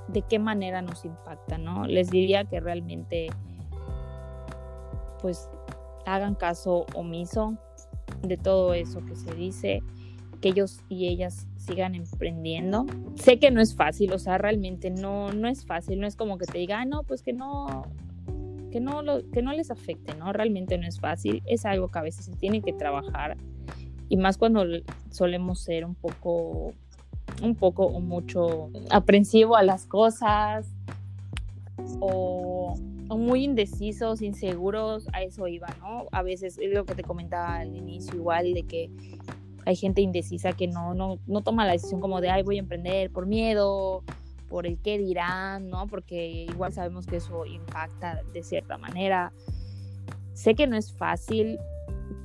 de 0.08 0.22
qué 0.22 0.40
manera 0.40 0.82
nos 0.82 1.04
impacta, 1.04 1.56
¿no? 1.56 1.86
Les 1.86 2.10
diría 2.10 2.44
que 2.44 2.58
realmente 2.58 3.28
pues 5.20 5.48
hagan 6.04 6.34
caso 6.34 6.84
omiso 6.96 7.56
de 8.22 8.36
todo 8.36 8.74
eso 8.74 9.04
que 9.06 9.14
se 9.14 9.32
dice, 9.36 9.82
que 10.40 10.48
ellos 10.48 10.80
y 10.88 11.06
ellas 11.06 11.46
sigan 11.58 11.94
emprendiendo. 11.94 12.86
Sé 13.14 13.38
que 13.38 13.52
no 13.52 13.60
es 13.60 13.76
fácil, 13.76 14.12
o 14.12 14.18
sea, 14.18 14.36
realmente 14.36 14.90
no, 14.90 15.32
no 15.32 15.46
es 15.46 15.64
fácil, 15.64 16.00
no 16.00 16.08
es 16.08 16.16
como 16.16 16.38
que 16.38 16.46
te 16.46 16.58
diga, 16.58 16.84
no, 16.84 17.04
pues 17.04 17.22
que 17.22 17.32
no, 17.32 17.84
que 18.72 18.80
no, 18.80 19.02
lo, 19.02 19.30
que 19.30 19.42
no 19.42 19.52
les 19.52 19.70
afecte, 19.70 20.14
¿no? 20.14 20.32
Realmente 20.32 20.78
no 20.78 20.88
es 20.88 20.98
fácil, 20.98 21.42
es 21.46 21.64
algo 21.66 21.88
que 21.88 21.98
a 21.98 22.02
veces 22.02 22.24
se 22.24 22.32
tiene 22.32 22.62
que 22.62 22.72
trabajar 22.72 23.36
y 24.08 24.16
más 24.16 24.38
cuando 24.38 24.64
solemos 25.10 25.60
ser 25.60 25.84
un 25.84 25.94
poco 25.94 26.72
un 27.42 27.54
poco 27.54 27.86
o 27.86 28.00
mucho 28.00 28.70
aprensivo 28.90 29.56
a 29.56 29.62
las 29.62 29.86
cosas 29.86 30.66
o, 32.00 32.74
muy 33.08 33.44
indecisos, 33.44 34.22
inseguros, 34.22 35.06
a 35.12 35.22
eso 35.22 35.46
iba, 35.46 35.68
¿no? 35.80 36.06
A 36.12 36.22
veces 36.22 36.56
es 36.58 36.72
lo 36.72 36.86
que 36.86 36.94
te 36.94 37.02
comentaba 37.02 37.56
al 37.56 37.76
inicio 37.76 38.14
igual 38.14 38.54
de 38.54 38.62
que 38.62 38.90
hay 39.66 39.76
gente 39.76 40.00
indecisa 40.00 40.54
que 40.54 40.66
no, 40.66 40.94
no, 40.94 41.18
no 41.26 41.42
toma 41.42 41.66
la 41.66 41.72
decisión 41.72 42.00
como 42.00 42.22
de, 42.22 42.30
ay, 42.30 42.42
voy 42.42 42.56
a 42.56 42.60
emprender 42.60 43.10
por 43.10 43.26
miedo, 43.26 44.02
por 44.52 44.66
el 44.66 44.78
qué 44.82 44.98
dirán, 44.98 45.70
¿no? 45.70 45.86
Porque 45.86 46.46
igual 46.50 46.74
sabemos 46.74 47.06
que 47.06 47.16
eso 47.16 47.46
impacta 47.46 48.22
de 48.34 48.42
cierta 48.42 48.76
manera. 48.76 49.32
Sé 50.34 50.54
que 50.54 50.66
no 50.66 50.76
es 50.76 50.92
fácil, 50.92 51.58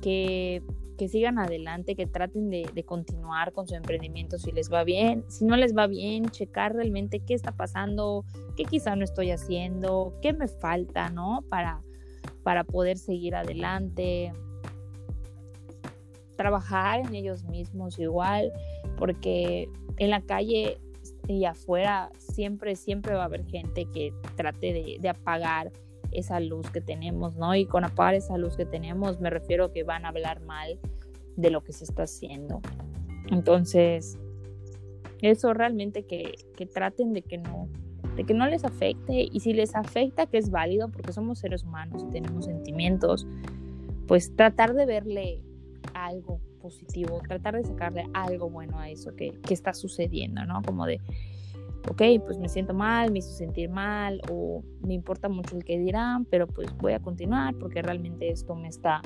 que 0.02 0.62
que 0.98 1.08
sigan 1.08 1.38
adelante, 1.38 1.94
que 1.94 2.06
traten 2.06 2.50
de, 2.50 2.84
continuar 2.84 3.52
con 3.52 3.66
su 3.68 3.74
emprendimiento 3.76 4.36
si 4.36 4.50
les 4.50 4.70
va 4.70 4.84
bien. 4.84 5.24
Si 5.28 5.44
no 5.44 5.56
les 5.56 5.74
va 5.74 5.86
bien, 5.86 6.28
checar 6.28 6.74
realmente 6.74 7.20
qué 7.20 7.34
está 7.34 7.52
pasando, 7.52 8.24
qué 8.56 8.64
quizá 8.64 8.96
no 8.96 9.04
estoy 9.04 9.30
haciendo, 9.30 10.12
qué 10.20 10.32
me 10.32 10.48
falta, 10.48 11.08
¿no? 11.08 11.44
Para, 11.48 11.82
para 12.42 12.64
poder 12.64 12.98
seguir 12.98 13.36
adelante. 13.36 14.32
Trabajar 16.36 17.00
en 17.00 17.14
ellos 17.14 17.44
mismos 17.44 17.98
igual, 17.98 18.52
porque 18.98 19.70
en 19.98 20.10
la 20.10 20.20
calle 20.22 20.78
y 21.28 21.44
afuera 21.44 22.10
siempre, 22.18 22.74
siempre 22.74 23.14
va 23.14 23.22
a 23.22 23.26
haber 23.26 23.44
gente 23.44 23.84
que 23.92 24.12
trate 24.34 24.98
de, 24.98 25.08
apagar 25.08 25.70
esa 26.10 26.40
luz 26.40 26.70
que 26.70 26.80
tenemos, 26.80 27.36
¿no? 27.36 27.54
Y 27.54 27.66
con 27.66 27.84
apagar 27.84 28.14
esa 28.14 28.38
luz 28.38 28.56
que 28.56 28.64
tenemos 28.64 29.20
me 29.20 29.28
refiero 29.28 29.66
a 29.66 29.72
que 29.72 29.84
van 29.84 30.06
a 30.06 30.08
hablar 30.08 30.40
mal 30.40 30.78
de 31.36 31.50
lo 31.50 31.62
que 31.62 31.72
se 31.72 31.84
está 31.84 32.04
haciendo. 32.04 32.60
Entonces, 33.30 34.18
eso 35.20 35.52
realmente 35.52 36.06
que, 36.06 36.32
que 36.56 36.64
traten 36.64 37.12
de 37.12 37.22
que 37.22 37.36
no 37.38 37.68
de 38.16 38.24
que 38.24 38.34
no 38.34 38.48
les 38.48 38.64
afecte 38.64 39.28
y 39.30 39.38
si 39.38 39.52
les 39.52 39.76
afecta 39.76 40.26
que 40.26 40.38
es 40.38 40.50
válido 40.50 40.88
porque 40.88 41.12
somos 41.12 41.38
seres 41.38 41.62
humanos 41.62 42.02
y 42.02 42.10
tenemos 42.10 42.46
sentimientos, 42.46 43.28
pues 44.08 44.34
tratar 44.34 44.74
de 44.74 44.86
verle 44.86 45.40
algo 45.94 46.40
positivo, 46.68 47.20
tratar 47.26 47.56
de 47.56 47.64
sacarle 47.64 48.04
algo 48.12 48.50
bueno 48.50 48.78
a 48.78 48.90
eso 48.90 49.14
que, 49.16 49.32
que 49.40 49.54
está 49.54 49.72
sucediendo, 49.72 50.44
¿no? 50.44 50.62
Como 50.62 50.86
de, 50.86 51.00
ok, 51.88 52.02
pues 52.24 52.38
me 52.38 52.48
siento 52.48 52.74
mal, 52.74 53.10
me 53.10 53.20
hizo 53.20 53.30
sentir 53.30 53.70
mal 53.70 54.20
o 54.30 54.62
me 54.82 54.94
importa 54.94 55.28
mucho 55.28 55.56
el 55.56 55.64
que 55.64 55.78
dirán, 55.78 56.24
pero 56.26 56.46
pues 56.46 56.76
voy 56.76 56.92
a 56.92 57.00
continuar 57.00 57.54
porque 57.58 57.82
realmente 57.82 58.30
esto 58.30 58.54
me 58.54 58.68
está, 58.68 59.00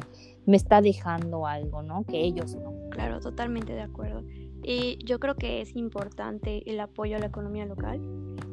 me 0.47 0.57
está 0.57 0.81
dejando 0.81 1.47
algo, 1.47 1.83
¿no? 1.83 2.05
Que 2.05 2.21
ellos 2.23 2.57
no. 2.57 2.75
Claro, 2.91 3.21
totalmente 3.21 3.73
de 3.73 3.83
acuerdo. 3.83 4.25
Y 4.65 4.99
yo 5.05 5.19
creo 5.19 5.35
que 5.35 5.61
es 5.61 5.75
importante 5.77 6.69
el 6.71 6.81
apoyo 6.81 7.17
a 7.17 7.19
la 7.19 7.27
economía 7.27 7.67
local. 7.67 8.01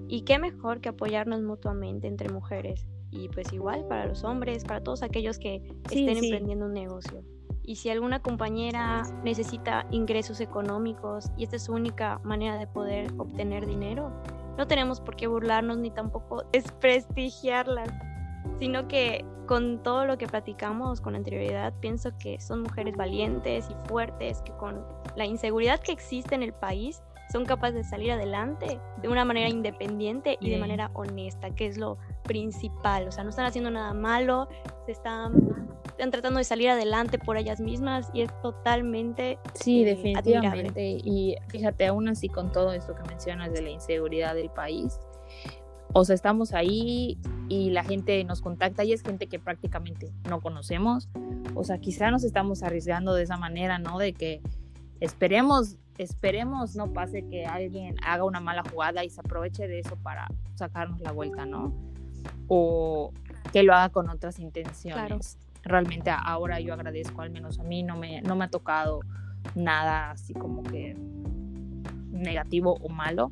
Y 0.07 0.21
qué 0.21 0.39
mejor 0.39 0.81
que 0.81 0.89
apoyarnos 0.89 1.41
mutuamente 1.41 2.07
entre 2.07 2.29
mujeres. 2.29 2.87
Y 3.11 3.29
pues 3.29 3.53
igual 3.53 3.85
para 3.87 4.07
los 4.07 4.23
hombres, 4.23 4.63
para 4.63 4.81
todos 4.81 5.03
aquellos 5.03 5.39
que 5.39 5.61
estén 5.85 6.17
emprendiendo 6.17 6.65
un 6.65 6.73
negocio. 6.73 7.23
Y 7.69 7.75
si 7.75 7.91
alguna 7.91 8.19
compañera 8.19 9.03
necesita 9.23 9.86
ingresos 9.91 10.41
económicos 10.41 11.29
y 11.38 11.43
esta 11.43 11.58
es 11.58 11.65
su 11.65 11.73
única 11.73 12.19
manera 12.23 12.58
de 12.58 12.65
poder 12.65 13.13
obtener 13.19 13.67
dinero, 13.67 14.12
no 14.58 14.65
tenemos 14.65 14.99
por 14.99 15.15
qué 15.15 15.27
burlarnos 15.27 15.77
ni 15.77 15.91
tampoco 15.91 16.45
desprestigiarlas, 16.51 17.91
sino 18.58 18.88
que 18.88 19.23
con 19.45 19.84
todo 19.84 20.05
lo 20.05 20.17
que 20.17 20.25
platicamos 20.25 20.99
con 20.99 21.15
anterioridad, 21.15 21.71
pienso 21.79 22.10
que 22.17 22.41
son 22.41 22.63
mujeres 22.63 22.97
valientes 22.97 23.69
y 23.69 23.88
fuertes 23.88 24.41
que 24.41 24.51
con 24.53 24.84
la 25.15 25.27
inseguridad 25.27 25.79
que 25.79 25.91
existe 25.91 26.34
en 26.34 26.41
el 26.41 26.53
país 26.53 27.03
son 27.31 27.45
capaces 27.45 27.75
de 27.75 27.83
salir 27.83 28.11
adelante 28.11 28.79
de 29.01 29.07
una 29.07 29.25
manera 29.25 29.49
independiente 29.49 30.37
y 30.39 30.49
de 30.49 30.57
manera 30.57 30.91
honesta, 30.93 31.51
que 31.51 31.67
es 31.67 31.77
lo 31.77 31.97
principal. 32.23 33.07
O 33.07 33.11
sea, 33.11 33.23
no 33.23 33.29
están 33.29 33.45
haciendo 33.45 33.69
nada 33.69 33.93
malo, 33.93 34.47
se 34.85 34.93
están 34.93 35.33
están 35.89 36.11
tratando 36.11 36.37
de 36.37 36.45
salir 36.45 36.69
adelante 36.69 37.19
por 37.19 37.35
ellas 37.35 37.59
mismas 37.59 38.09
y 38.13 38.21
es 38.21 38.41
totalmente 38.41 39.37
sí 39.53 39.83
eh, 39.83 39.95
definitivamente. 39.95 40.97
y 41.03 41.35
fíjate 41.49 41.87
aún 41.87 42.07
así 42.07 42.29
con 42.29 42.53
todo 42.53 42.71
esto 42.71 42.95
que 42.95 43.03
mencionas 43.03 43.51
de 43.51 43.61
la 43.61 43.69
inseguridad 43.69 44.33
del 44.33 44.49
país 44.49 44.97
o 45.93 46.05
sea 46.05 46.15
estamos 46.15 46.53
ahí 46.53 47.17
y 47.47 47.71
la 47.71 47.83
gente 47.83 48.23
nos 48.23 48.41
contacta 48.41 48.83
y 48.83 48.93
es 48.93 49.01
gente 49.01 49.27
que 49.27 49.39
prácticamente 49.39 50.11
no 50.29 50.39
conocemos. 50.39 51.09
O 51.55 51.63
sea 51.63 51.79
quizá 51.79 52.11
nos 52.11 52.23
estamos 52.23 52.61
arriesgando 52.63 53.13
de 53.13 53.23
esa 53.23 53.37
manera 53.37 53.79
no 53.79 53.97
de 53.97 54.13
que 54.13 54.41
esperemos 54.99 55.77
esperemos 55.99 56.75
no 56.75 56.91
pase 56.93 57.27
que 57.27 57.45
alguien 57.45 57.95
haga 58.05 58.23
una 58.23 58.39
mala 58.39 58.63
jugada 58.63 59.03
y 59.03 59.09
se 59.09 59.19
aproveche 59.19 59.67
de 59.67 59.79
eso 59.79 59.97
para 59.97 60.27
sacarnos 60.55 61.01
la 61.01 61.12
vuelta 61.12 61.45
no 61.45 61.73
o 62.47 63.12
que 63.51 63.63
lo 63.63 63.73
haga 63.73 63.89
con 63.89 64.09
otras 64.09 64.39
intenciones. 64.39 65.38
Realmente 65.63 66.09
ahora 66.09 66.59
yo 66.62 66.73
agradezco, 66.73 67.21
al 67.21 67.31
menos 67.31 67.59
a 67.59 67.63
mí 67.63 67.83
no 67.83 67.97
me, 67.97 68.21
no 68.21 68.35
me 68.35 68.45
ha 68.45 68.49
tocado 68.49 69.01
nada 69.55 70.12
así 70.12 70.33
como 70.33 70.63
que 70.63 70.95
negativo 72.12 72.77
o 72.81 72.89
malo. 72.89 73.31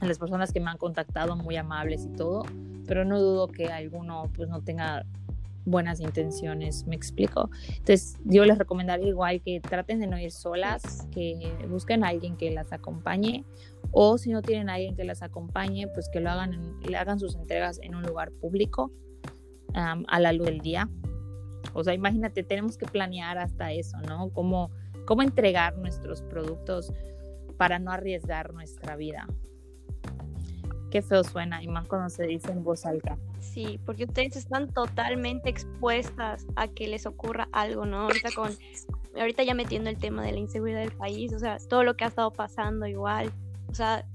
Las 0.00 0.18
personas 0.18 0.52
que 0.52 0.60
me 0.60 0.70
han 0.70 0.78
contactado 0.78 1.36
muy 1.36 1.56
amables 1.56 2.04
y 2.04 2.08
todo, 2.08 2.44
pero 2.86 3.04
no 3.04 3.20
dudo 3.20 3.48
que 3.48 3.68
alguno 3.68 4.24
pues 4.34 4.48
no 4.48 4.62
tenga 4.62 5.04
buenas 5.68 6.00
intenciones, 6.00 6.86
me 6.86 6.96
explico. 6.96 7.50
Entonces 7.68 8.16
yo 8.24 8.44
les 8.44 8.58
recomendaría 8.58 9.08
igual 9.08 9.40
que 9.42 9.60
traten 9.60 10.00
de 10.00 10.06
no 10.06 10.18
ir 10.18 10.32
solas, 10.32 11.06
que 11.12 11.54
busquen 11.68 12.04
a 12.04 12.08
alguien 12.08 12.36
que 12.36 12.50
las 12.50 12.72
acompañe 12.72 13.44
o 13.90 14.18
si 14.18 14.30
no 14.30 14.42
tienen 14.42 14.68
a 14.68 14.74
alguien 14.74 14.96
que 14.96 15.04
las 15.04 15.22
acompañe, 15.22 15.88
pues 15.88 16.08
que 16.08 16.20
lo 16.20 16.30
hagan, 16.30 16.78
le 16.82 16.96
hagan 16.96 17.18
sus 17.18 17.36
entregas 17.36 17.80
en 17.82 17.94
un 17.94 18.02
lugar 18.02 18.32
público 18.32 18.92
a 19.74 20.18
la 20.18 20.32
luz 20.32 20.46
del 20.46 20.60
día 20.60 20.88
o 21.74 21.84
sea, 21.84 21.94
imagínate, 21.94 22.42
tenemos 22.42 22.76
que 22.76 22.86
planear 22.86 23.38
hasta 23.38 23.72
eso, 23.72 23.98
¿no? 24.00 24.30
Cómo, 24.30 24.70
cómo 25.06 25.22
entregar 25.22 25.76
nuestros 25.76 26.22
productos 26.22 26.92
para 27.56 27.78
no 27.78 27.92
arriesgar 27.92 28.52
nuestra 28.52 28.96
vida. 28.96 29.26
Qué 30.90 31.02
feo 31.02 31.22
suena, 31.22 31.62
y 31.62 31.68
más 31.68 31.86
cuando 31.86 32.08
se 32.08 32.24
dice 32.24 32.50
en 32.50 32.64
voz 32.64 32.86
alta. 32.86 33.18
Sí, 33.40 33.78
porque 33.84 34.04
ustedes 34.04 34.36
están 34.36 34.72
totalmente 34.72 35.50
expuestas 35.50 36.46
a 36.56 36.68
que 36.68 36.88
les 36.88 37.04
ocurra 37.06 37.48
algo, 37.52 37.84
¿no? 37.84 38.02
Ahorita 38.02 38.30
con, 38.34 38.52
ahorita 39.14 39.42
ya 39.42 39.54
metiendo 39.54 39.90
el 39.90 39.98
tema 39.98 40.22
de 40.22 40.32
la 40.32 40.38
inseguridad 40.38 40.80
del 40.80 40.92
país, 40.92 41.32
o 41.32 41.38
sea, 41.38 41.58
todo 41.68 41.84
lo 41.84 41.96
que 41.96 42.04
ha 42.04 42.08
estado 42.08 42.32
pasando 42.32 42.86
igual, 42.86 43.30
o 43.70 43.74
sea, 43.74 44.06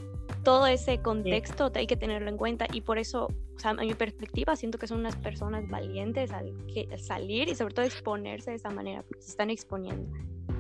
todo 0.43 0.67
ese 0.67 0.99
contexto 0.99 1.71
hay 1.75 1.87
que 1.87 1.95
tenerlo 1.95 2.29
en 2.29 2.37
cuenta 2.37 2.67
y 2.71 2.81
por 2.81 2.97
eso, 2.97 3.27
o 3.55 3.59
sea, 3.59 3.71
a 3.71 3.75
mi 3.75 3.93
perspectiva, 3.93 4.55
siento 4.55 4.77
que 4.77 4.87
son 4.87 4.99
unas 4.99 5.15
personas 5.15 5.69
valientes 5.69 6.31
al, 6.31 6.53
salir 6.97 7.49
y 7.49 7.55
sobre 7.55 7.73
todo 7.73 7.85
exponerse 7.85 8.51
de 8.51 8.57
esa 8.57 8.69
manera, 8.69 9.03
porque 9.03 9.21
se 9.21 9.29
están 9.29 9.49
exponiendo. 9.49 10.11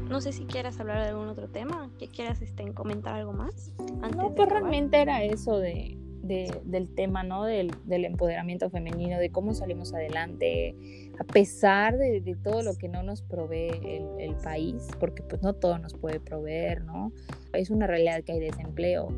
No 0.09 0.21
sé 0.21 0.31
si 0.31 0.45
quieras 0.45 0.79
hablar 0.79 1.01
de 1.01 1.09
algún 1.09 1.27
otro 1.27 1.49
tema, 1.49 1.89
que 1.97 2.07
quieras 2.07 2.41
este, 2.41 2.71
comentar 2.73 3.15
algo 3.15 3.33
más. 3.33 3.73
no, 4.15 4.33
pues 4.35 4.49
realmente 4.49 5.01
era 5.01 5.23
eso 5.23 5.59
de, 5.59 5.97
del 6.23 6.93
tema, 6.95 7.23
¿no? 7.23 7.43
Del, 7.43 7.71
del, 7.85 8.05
empoderamiento 8.05 8.69
femenino, 8.69 9.19
de 9.19 9.31
cómo 9.31 9.53
salimos 9.53 9.93
adelante, 9.93 10.75
a 11.19 11.23
pesar 11.23 11.97
de, 11.97 12.21
de 12.21 12.35
todo 12.35 12.63
lo 12.63 12.77
que 12.77 12.87
no 12.87 13.03
nos 13.03 13.21
provee 13.21 13.71
el, 13.83 14.07
el, 14.19 14.35
país, 14.35 14.87
porque 14.99 15.23
pues 15.23 15.41
no 15.41 15.53
todo 15.53 15.79
nos 15.79 15.93
puede 15.93 16.19
proveer, 16.19 16.83
¿no? 16.83 17.11
Es 17.53 17.69
una 17.69 17.87
realidad 17.87 18.23
que 18.23 18.33
hay 18.33 18.39
desempleo 18.39 19.09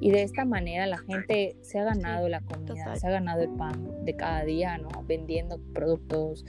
y 0.00 0.10
de 0.10 0.22
esta 0.22 0.44
manera 0.44 0.86
la 0.86 0.98
gente 0.98 1.56
se 1.62 1.78
ha 1.78 1.84
ganado 1.84 2.28
la 2.28 2.40
comida, 2.40 2.96
se 2.96 3.06
ha 3.06 3.10
ganado 3.10 3.42
el 3.42 3.50
pan 3.50 4.04
de 4.04 4.14
cada 4.14 4.44
día, 4.44 4.76
¿no? 4.78 4.90
Vendiendo 5.06 5.58
productos, 5.72 6.44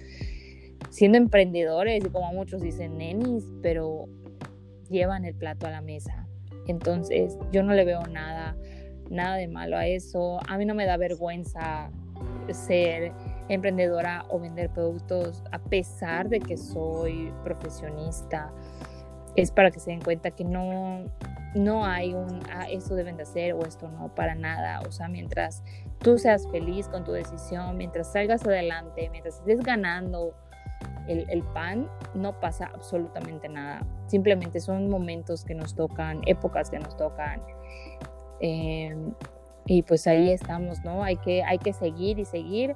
siendo 0.89 1.17
emprendedores 1.17 2.03
y 2.03 2.09
como 2.09 2.31
muchos 2.33 2.61
dicen 2.61 2.97
nenis, 2.97 3.45
pero 3.61 4.07
llevan 4.89 5.25
el 5.25 5.35
plato 5.35 5.67
a 5.67 5.71
la 5.71 5.81
mesa. 5.81 6.27
Entonces 6.67 7.37
yo 7.51 7.63
no 7.63 7.73
le 7.73 7.85
veo 7.85 8.03
nada, 8.07 8.55
nada 9.09 9.35
de 9.35 9.47
malo 9.47 9.77
a 9.77 9.87
eso. 9.87 10.39
A 10.47 10.57
mí 10.57 10.65
no 10.65 10.75
me 10.75 10.85
da 10.85 10.97
vergüenza 10.97 11.91
ser 12.51 13.11
emprendedora 13.49 14.25
o 14.29 14.39
vender 14.39 14.69
productos 14.69 15.43
a 15.51 15.59
pesar 15.59 16.29
de 16.29 16.39
que 16.39 16.57
soy 16.57 17.31
profesionista. 17.43 18.51
Es 19.35 19.51
para 19.51 19.69
que 19.71 19.79
se 19.79 19.91
den 19.91 20.01
cuenta 20.01 20.31
que 20.31 20.45
no, 20.45 21.05
no 21.55 21.85
hay 21.85 22.13
un, 22.13 22.41
ah, 22.51 22.67
esto 22.69 22.95
deben 22.95 23.17
de 23.17 23.23
hacer 23.23 23.53
o 23.53 23.65
esto 23.65 23.89
no, 23.89 24.13
para 24.15 24.33
nada. 24.33 24.81
O 24.87 24.91
sea, 24.91 25.07
mientras 25.07 25.61
tú 25.99 26.17
seas 26.17 26.47
feliz 26.51 26.87
con 26.87 27.03
tu 27.03 27.11
decisión, 27.11 27.77
mientras 27.77 28.11
salgas 28.11 28.45
adelante, 28.45 29.09
mientras 29.09 29.39
estés 29.39 29.61
ganando 29.61 30.33
el, 31.07 31.43
pan, 31.53 31.89
no 32.13 32.39
pasa 32.39 32.71
absolutamente 32.73 33.47
nada. 33.49 33.85
Simplemente 34.07 34.59
son 34.59 34.89
momentos 34.89 35.45
que 35.45 35.55
nos 35.55 35.75
tocan, 35.75 36.21
épocas 36.25 36.69
que 36.69 36.79
nos 36.79 36.97
tocan. 36.97 37.41
Em, 38.39 39.13
y 39.65 39.83
pues 39.83 40.07
ahí 40.07 40.31
estamos, 40.31 40.83
¿no? 40.83 41.03
Hay 41.03 41.17
que, 41.17 41.43
hay 41.43 41.57
que 41.57 41.73
seguir 41.73 42.19
y 42.19 42.25
seguir 42.25 42.75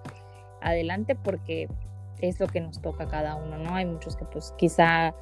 adelante 0.61 1.15
porque 1.15 1.67
es 2.19 2.39
lo 2.39 2.47
que 2.47 2.61
nos 2.61 2.81
toca 2.81 3.05
a 3.05 3.07
cada 3.07 3.35
uno, 3.35 3.57
¿no? 3.57 3.75
Hay 3.75 3.85
muchos 3.85 4.15
que 4.15 4.25
pues 4.25 4.53
quizá 4.57 5.13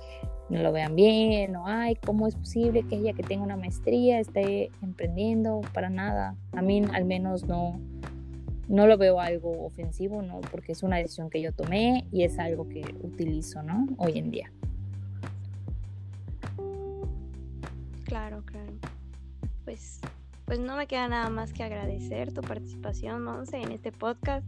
no 0.50 0.62
lo 0.62 0.72
vean 0.72 0.96
bien, 0.96 1.56
o 1.56 1.68
ay, 1.68 1.96
¿cómo 1.96 2.28
es 2.28 2.36
posible 2.36 2.84
que 2.88 2.96
ella 2.96 3.14
que 3.14 3.24
tenga 3.24 3.44
una 3.44 3.58
maestría 3.58 4.20
esté 4.20 4.72
emprendiendo? 4.82 5.62
Para 5.74 5.90
nada. 5.90 6.36
A 6.54 6.62
mí 6.62 6.82
al 6.94 7.06
menos 7.06 7.46
no, 7.46 7.80
no 8.68 8.88
lo 8.88 8.98
veo 8.98 9.20
algo 9.20 9.66
ofensivo, 9.66 10.22
¿no? 10.22 10.42
Porque 10.42 10.72
es 10.72 10.84
una 10.84 10.98
decisión 10.98 11.30
que 11.30 11.42
yo 11.42 11.52
tomé 11.54 12.06
y 12.12 12.24
es 12.24 12.38
algo 12.40 12.68
que 12.68 12.84
utilizo, 13.02 13.64
¿no? 13.64 13.88
Hoy 13.98 14.18
en 14.18 14.32
día. 14.32 14.52
Claro, 18.06 18.44
claro. 18.46 18.74
Pues, 19.66 20.00
pues 20.46 20.60
no 20.60 20.76
me 20.76 20.88
queda 20.88 21.08
nada 21.08 21.30
más 21.30 21.54
que 21.54 21.64
agradecer 21.64 22.34
tu 22.34 22.42
participación, 22.42 23.24
Monse, 23.24 23.58
en 23.58 23.72
este 23.72 23.92
podcast 23.92 24.46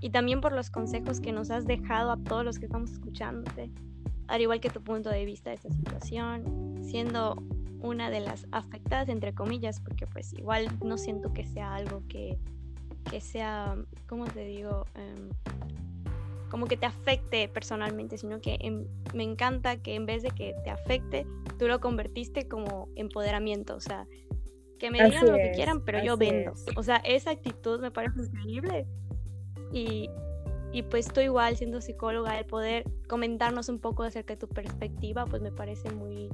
y 0.00 0.10
también 0.10 0.40
por 0.40 0.52
los 0.52 0.70
consejos 0.70 1.20
que 1.20 1.32
nos 1.32 1.50
has 1.50 1.66
dejado 1.66 2.12
a 2.12 2.16
todos 2.16 2.44
los 2.44 2.58
que 2.58 2.66
estamos 2.66 2.92
escuchándote 2.92 3.70
al 4.30 4.40
igual 4.40 4.60
que 4.60 4.70
tu 4.70 4.80
punto 4.80 5.10
de 5.10 5.24
vista 5.24 5.50
de 5.50 5.56
esta 5.56 5.70
situación, 5.70 6.78
siendo 6.82 7.42
una 7.82 8.10
de 8.10 8.20
las 8.20 8.46
afectadas, 8.52 9.08
entre 9.08 9.34
comillas, 9.34 9.80
porque 9.80 10.06
pues 10.06 10.32
igual 10.34 10.68
no 10.84 10.98
siento 10.98 11.32
que 11.32 11.44
sea 11.44 11.74
algo 11.74 12.02
que, 12.08 12.38
que 13.08 13.20
sea, 13.20 13.76
¿cómo 14.06 14.26
te 14.26 14.44
digo? 14.44 14.86
Em, 14.94 15.30
como 16.50 16.66
que 16.66 16.76
te 16.76 16.86
afecte 16.86 17.48
personalmente, 17.48 18.18
sino 18.18 18.40
que 18.40 18.58
me 19.14 19.22
encanta 19.22 19.76
que 19.76 19.94
en 19.94 20.04
vez 20.04 20.22
de 20.22 20.30
que 20.30 20.54
te 20.64 20.70
afecte, 20.70 21.26
tú 21.58 21.68
lo 21.68 21.80
convertiste 21.80 22.48
como 22.48 22.88
empoderamiento, 22.96 23.76
o 23.76 23.80
sea, 23.80 24.06
que 24.78 24.90
me 24.90 25.04
digan 25.04 25.26
lo 25.26 25.34
que 25.34 25.52
quieran, 25.52 25.84
pero 25.84 26.02
yo 26.02 26.16
vendo. 26.16 26.54
O 26.74 26.82
sea, 26.82 26.96
esa 26.96 27.30
actitud 27.30 27.80
me 27.80 27.90
parece 27.90 28.20
increíble. 28.22 28.86
Y, 29.72 30.10
y 30.72 30.82
pues 30.82 31.12
tú 31.12 31.20
igual 31.20 31.56
siendo 31.56 31.80
psicóloga, 31.80 32.38
el 32.38 32.46
poder 32.46 32.84
comentarnos 33.06 33.68
un 33.68 33.78
poco 33.78 34.02
acerca 34.02 34.34
de 34.34 34.38
tu 34.38 34.48
perspectiva, 34.48 35.26
pues 35.26 35.42
me 35.42 35.52
parece 35.52 35.90
muy, 35.90 36.30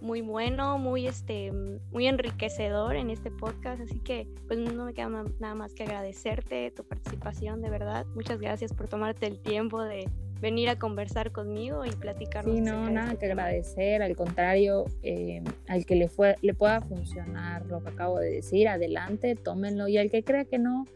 muy 0.00 0.20
bueno, 0.20 0.78
muy, 0.78 1.06
este, 1.06 1.52
muy 1.90 2.06
enriquecedor 2.06 2.96
en 2.96 3.10
este 3.10 3.30
podcast. 3.30 3.80
Así 3.82 4.00
que 4.00 4.28
pues 4.46 4.58
no 4.58 4.84
me 4.84 4.94
queda 4.94 5.08
nada 5.38 5.54
más 5.54 5.74
que 5.74 5.84
agradecerte 5.84 6.70
tu 6.70 6.84
participación, 6.84 7.62
de 7.62 7.70
verdad. 7.70 8.06
Muchas 8.14 8.40
gracias 8.40 8.72
por 8.72 8.88
tomarte 8.88 9.26
el 9.26 9.40
tiempo 9.40 9.82
de, 9.82 10.08
venir 10.40 10.70
a 10.70 10.78
conversar 10.78 11.32
conmigo 11.32 11.84
y 11.84 11.90
platicar. 11.90 12.44
Sí, 12.44 12.60
no, 12.60 12.88
nada 12.90 13.12
este 13.12 13.26
que 13.26 13.32
agradecer, 13.32 14.02
al 14.02 14.16
contrario, 14.16 14.86
eh, 15.02 15.42
al 15.68 15.84
que 15.84 15.96
le, 15.96 16.08
fue, 16.08 16.36
le 16.42 16.54
pueda 16.54 16.80
funcionar 16.80 17.66
lo 17.66 17.82
que 17.82 17.90
acabo 17.90 18.18
de 18.18 18.30
decir, 18.30 18.68
adelante, 18.68 19.36
tómenlo 19.36 19.88
y 19.88 19.98
al 19.98 20.10
que 20.10 20.24
crea 20.24 20.44
que 20.44 20.58
no, 20.58 20.86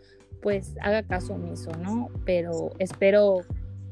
pues 0.41 0.75
haga 0.81 1.03
caso 1.03 1.35
omiso, 1.35 1.71
¿no? 1.73 2.11
Pero 2.25 2.71
espero, 2.79 3.43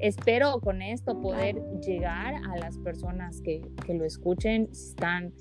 espero 0.03 0.61
con 0.61 0.83
esto 0.83 1.21
poder 1.21 1.63
llegar 1.81 2.35
a 2.35 2.59
las 2.59 2.77
personas 2.79 3.41
que, 3.41 3.63
que 3.87 3.95
lo 3.95 4.05
escuchen, 4.05 4.69
están 4.71 5.33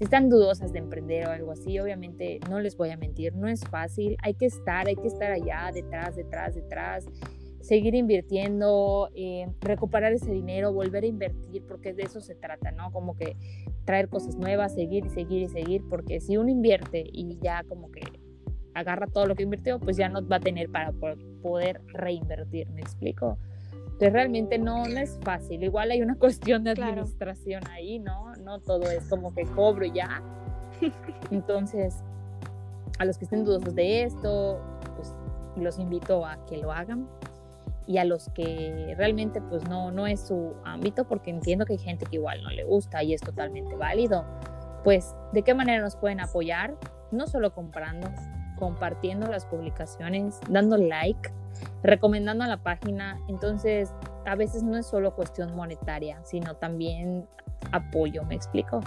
están 0.00 0.28
dudosas 0.28 0.72
de 0.72 0.80
emprender 0.80 1.26
o 1.26 1.30
algo 1.30 1.52
así, 1.52 1.78
obviamente 1.78 2.40
no 2.50 2.60
les 2.60 2.76
voy 2.76 2.90
a 2.90 2.98
mentir, 2.98 3.34
no 3.34 3.48
es 3.48 3.64
fácil, 3.64 4.16
hay 4.22 4.34
que 4.34 4.46
estar, 4.46 4.86
hay 4.88 4.96
que 4.96 5.06
estar 5.06 5.32
allá, 5.32 5.70
detrás, 5.72 6.16
detrás, 6.16 6.54
detrás, 6.54 7.06
seguir 7.60 7.94
invirtiendo, 7.94 9.08
eh, 9.14 9.46
recuperar 9.60 10.12
ese 10.12 10.30
dinero, 10.30 10.72
volver 10.72 11.04
a 11.04 11.06
invertir, 11.06 11.64
porque 11.66 11.94
de 11.94 12.02
eso 12.02 12.20
se 12.20 12.34
trata, 12.34 12.72
¿no? 12.72 12.92
Como 12.92 13.16
que 13.16 13.36
traer 13.84 14.08
cosas 14.08 14.36
nuevas, 14.36 14.74
seguir 14.74 15.06
y 15.06 15.08
seguir 15.08 15.42
y 15.42 15.48
seguir, 15.48 15.82
porque 15.88 16.20
si 16.20 16.36
uno 16.36 16.50
invierte 16.50 17.04
y 17.10 17.38
ya 17.40 17.64
como 17.64 17.90
que 17.90 18.02
agarra 18.74 19.06
todo 19.06 19.26
lo 19.26 19.34
que 19.34 19.44
invirtió, 19.44 19.80
pues 19.80 19.96
ya 19.96 20.10
no 20.10 20.26
va 20.28 20.36
a 20.36 20.40
tener 20.40 20.70
para 20.70 20.92
poder 21.42 21.80
reinvertir, 21.86 22.68
¿me 22.68 22.82
explico? 22.82 23.38
Entonces 23.96 24.12
realmente 24.12 24.58
no, 24.58 24.84
no 24.84 25.00
es 25.00 25.18
fácil, 25.22 25.64
igual 25.64 25.90
hay 25.90 26.02
una 26.02 26.14
cuestión 26.18 26.64
de 26.64 26.72
administración 26.72 27.66
ahí, 27.70 27.98
¿no? 27.98 28.34
No 28.44 28.60
todo 28.60 28.90
es 28.90 29.08
como 29.08 29.34
que 29.34 29.44
cobro 29.44 29.86
ya. 29.86 30.22
Entonces, 31.30 32.04
a 32.98 33.06
los 33.06 33.16
que 33.16 33.24
estén 33.24 33.44
dudosos 33.44 33.74
de 33.74 34.02
esto, 34.02 34.60
pues 34.96 35.14
los 35.56 35.78
invito 35.78 36.26
a 36.26 36.44
que 36.44 36.58
lo 36.58 36.72
hagan 36.72 37.08
y 37.86 37.96
a 37.96 38.04
los 38.04 38.28
que 38.34 38.94
realmente 38.98 39.40
pues 39.40 39.66
no, 39.66 39.90
no 39.90 40.06
es 40.06 40.20
su 40.20 40.52
ámbito, 40.64 41.08
porque 41.08 41.30
entiendo 41.30 41.64
que 41.64 41.72
hay 41.72 41.78
gente 41.78 42.04
que 42.04 42.16
igual 42.16 42.42
no 42.42 42.50
le 42.50 42.64
gusta 42.64 43.02
y 43.02 43.14
es 43.14 43.22
totalmente 43.22 43.76
válido, 43.76 44.26
pues 44.84 45.14
de 45.32 45.40
qué 45.40 45.54
manera 45.54 45.80
nos 45.80 45.96
pueden 45.96 46.20
apoyar, 46.20 46.76
no 47.12 47.26
solo 47.26 47.54
comprando, 47.54 48.10
compartiendo 48.56 49.26
las 49.26 49.46
publicaciones, 49.46 50.40
dando 50.48 50.76
like, 50.76 51.30
recomendando 51.82 52.44
la 52.46 52.62
página. 52.62 53.20
Entonces, 53.28 53.92
a 54.24 54.34
veces 54.34 54.62
no 54.62 54.76
es 54.76 54.86
solo 54.86 55.14
cuestión 55.14 55.54
monetaria, 55.54 56.20
sino 56.24 56.56
también 56.56 57.26
apoyo, 57.72 58.24
¿me 58.24 58.34
explico? 58.34 58.80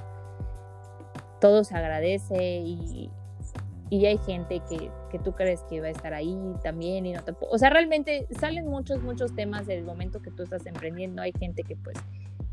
Todo 1.39 1.63
se 1.63 1.75
agradece 1.77 2.57
y, 2.57 3.11
y 3.89 4.05
hay 4.05 4.17
gente 4.17 4.61
que, 4.69 4.91
que, 5.09 5.19
tú 5.19 5.33
crees 5.33 5.63
que 5.63 5.81
va 5.81 5.87
a 5.87 5.91
estar 5.91 6.13
ahí 6.13 6.37
también 6.61 7.05
y 7.05 7.13
no 7.13 7.23
te... 7.23 7.33
O 7.49 7.57
sea, 7.57 7.69
realmente 7.69 8.27
salen 8.39 8.67
muchos, 8.67 9.01
muchos 9.01 9.33
temas 9.33 9.65
del 9.65 9.83
momento 9.83 10.21
que 10.21 10.31
tú 10.31 10.43
estás 10.43 10.65
emprendiendo. 10.65 11.21
Hay 11.21 11.31
gente 11.39 11.63
que 11.63 11.75
pues 11.77 11.97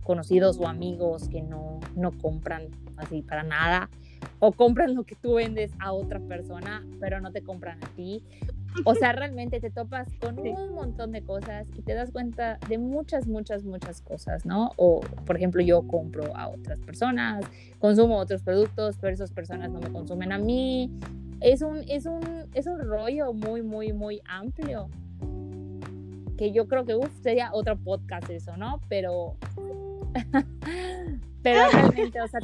conocidos 0.07 0.59
o 0.59 0.69
amigos 0.69 1.29
que 1.29 1.43
no, 1.43 1.81
no 1.97 2.13
compran 2.13 2.69
así 2.97 3.23
para 3.23 3.43
nada 3.43 3.91
o 4.39 4.53
compran 4.53 4.95
lo 4.95 5.05
que 5.05 5.15
tú 5.15 5.35
vendes 5.35 5.73
a 5.79 5.93
otra 5.93 6.21
persona, 6.21 6.85
pero 7.01 7.21
no 7.21 7.33
te 7.33 7.43
compran 7.43 7.83
a 7.83 7.89
ti. 7.95 8.23
O 8.85 8.95
sea, 8.95 9.13
realmente 9.13 9.61
te 9.61 9.71
topas 9.71 10.09
con 10.21 10.39
un 10.39 10.75
montón 10.75 11.13
de 11.13 11.23
cosas 11.23 11.67
y 11.77 11.83
te 11.83 11.95
das 11.95 12.11
cuenta 12.11 12.59
de 12.69 12.79
muchas, 12.79 13.27
muchas, 13.27 13.65
muchas 13.65 14.03
cosas, 14.03 14.45
¿no? 14.45 14.73
O, 14.77 15.01
por 15.25 15.37
ejemplo, 15.37 15.63
yo 15.63 15.87
compro 15.87 16.37
a 16.37 16.49
otras 16.49 16.79
personas, 16.81 17.45
consumo 17.79 18.19
otros 18.19 18.43
productos, 18.43 18.97
pero 19.01 19.15
esas 19.15 19.33
personas 19.33 19.71
no 19.71 19.81
me 19.81 19.91
consumen 19.91 20.33
a 20.33 20.39
mí. 20.39 20.91
Es 21.41 21.63
un, 21.63 21.79
es 21.89 22.07
un, 22.07 22.23
es 22.55 22.67
un 22.67 22.79
rollo 22.81 23.33
muy, 23.33 23.63
muy, 23.63 23.93
muy 23.93 24.21
amplio. 24.27 24.89
Que 26.37 26.53
yo 26.53 26.69
creo 26.69 26.85
que 26.85 26.99
sería 27.23 27.51
otro 27.55 27.79
podcast 27.79 28.29
eso, 28.29 28.57
¿no? 28.59 28.81
Pero. 28.89 29.37
pero 31.43 31.69
realmente, 31.71 32.21
o 32.21 32.29
sea, 32.29 32.41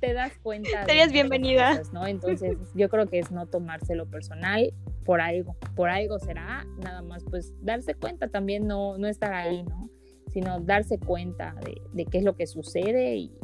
te 0.00 0.12
das 0.12 0.32
cuenta. 0.42 0.84
Serías 0.86 1.12
bienvenida. 1.12 1.80
¿no? 1.92 2.06
Entonces, 2.06 2.56
yo 2.74 2.88
creo 2.88 3.06
que 3.06 3.18
es 3.18 3.30
no 3.30 3.46
tomárselo 3.46 4.06
personal 4.06 4.72
por 5.04 5.20
algo, 5.20 5.56
por 5.74 5.88
algo 5.88 6.18
será, 6.18 6.66
nada 6.82 7.02
más 7.02 7.24
pues 7.24 7.52
darse 7.62 7.94
cuenta 7.94 8.28
también, 8.28 8.66
no, 8.66 8.98
no 8.98 9.06
estar 9.06 9.32
ahí, 9.32 9.62
¿no? 9.62 9.88
Sino 10.32 10.60
darse 10.60 10.98
cuenta 10.98 11.54
de, 11.64 11.80
de 11.92 12.04
qué 12.06 12.18
es 12.18 12.24
lo 12.24 12.34
que 12.34 12.46
sucede 12.46 13.16
y, 13.16 13.38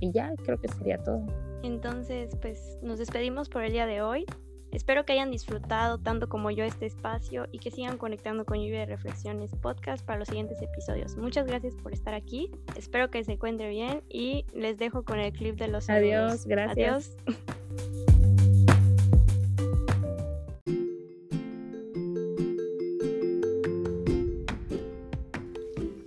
y 0.00 0.12
ya 0.12 0.32
creo 0.44 0.60
que 0.60 0.68
sería 0.68 0.98
todo. 0.98 1.24
Entonces, 1.62 2.36
pues 2.40 2.78
nos 2.82 2.98
despedimos 2.98 3.48
por 3.48 3.62
el 3.62 3.72
día 3.72 3.86
de 3.86 4.02
hoy. 4.02 4.26
Espero 4.72 5.04
que 5.04 5.12
hayan 5.12 5.30
disfrutado 5.30 5.98
tanto 5.98 6.30
como 6.30 6.50
yo 6.50 6.64
este 6.64 6.86
espacio 6.86 7.46
y 7.52 7.58
que 7.58 7.70
sigan 7.70 7.98
conectando 7.98 8.46
con 8.46 8.56
Lluvia 8.56 8.80
de 8.80 8.86
Reflexiones 8.86 9.54
Podcast 9.54 10.02
para 10.02 10.18
los 10.18 10.28
siguientes 10.28 10.62
episodios. 10.62 11.14
Muchas 11.18 11.46
gracias 11.46 11.74
por 11.74 11.92
estar 11.92 12.14
aquí. 12.14 12.50
Espero 12.74 13.10
que 13.10 13.22
se 13.22 13.32
encuentre 13.32 13.68
bien 13.68 14.02
y 14.08 14.46
les 14.54 14.78
dejo 14.78 15.04
con 15.04 15.18
el 15.18 15.30
clip 15.34 15.56
de 15.56 15.68
los 15.68 15.90
Adiós, 15.90 16.46
gracias. 16.46 17.14
Adiós. 17.26 17.52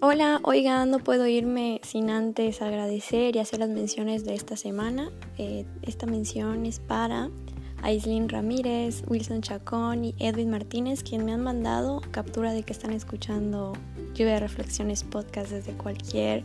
Hola, 0.01 0.39
oigan, 0.43 0.91
no 0.91 0.99
puedo 0.99 1.28
irme 1.28 1.82
sin 1.84 2.10
antes 2.10 2.62
agradecer 2.62 3.36
y 3.36 3.39
hacer 3.39 3.60
las 3.60 3.69
menciones 3.69 4.23
de 4.23 4.34
esta 4.34 4.56
semana. 4.56 5.12
Eh, 5.38 5.65
esta 5.84 6.06
mención 6.06 6.65
es 6.65 6.80
para 6.80 7.30
Aislinn 7.86 8.30
Ramírez, 8.30 9.04
Wilson 9.08 9.41
Chacón 9.41 10.06
y 10.06 10.15
Edwin 10.17 10.50
Martínez, 10.50 11.04
quien 11.04 11.24
me 11.24 11.34
han 11.34 11.41
mandado 11.41 12.02
captura 12.10 12.52
de 12.52 12.63
que 12.63 12.74
están 12.74 12.91
escuchando 12.91 13.74
Lluvia 14.15 14.34
de 14.34 14.39
Reflexiones 14.39 15.04
podcast 15.04 15.52
desde 15.52 15.74
cualquier 15.74 16.43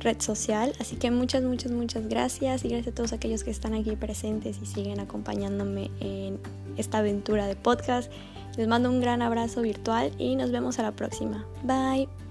red 0.00 0.20
social. 0.20 0.72
Así 0.80 0.96
que 0.96 1.12
muchas, 1.12 1.44
muchas, 1.44 1.70
muchas 1.70 2.08
gracias 2.08 2.64
y 2.64 2.68
gracias 2.68 2.92
a 2.92 2.94
todos 2.96 3.12
aquellos 3.12 3.44
que 3.44 3.52
están 3.52 3.74
aquí 3.74 3.94
presentes 3.94 4.58
y 4.60 4.66
siguen 4.66 4.98
acompañándome 4.98 5.92
en 6.00 6.40
esta 6.76 6.98
aventura 6.98 7.46
de 7.46 7.54
podcast. 7.54 8.10
Les 8.56 8.66
mando 8.66 8.90
un 8.90 9.00
gran 9.00 9.22
abrazo 9.22 9.62
virtual 9.62 10.10
y 10.18 10.34
nos 10.34 10.50
vemos 10.50 10.80
a 10.80 10.82
la 10.82 10.92
próxima. 10.92 11.46
Bye. 11.62 12.23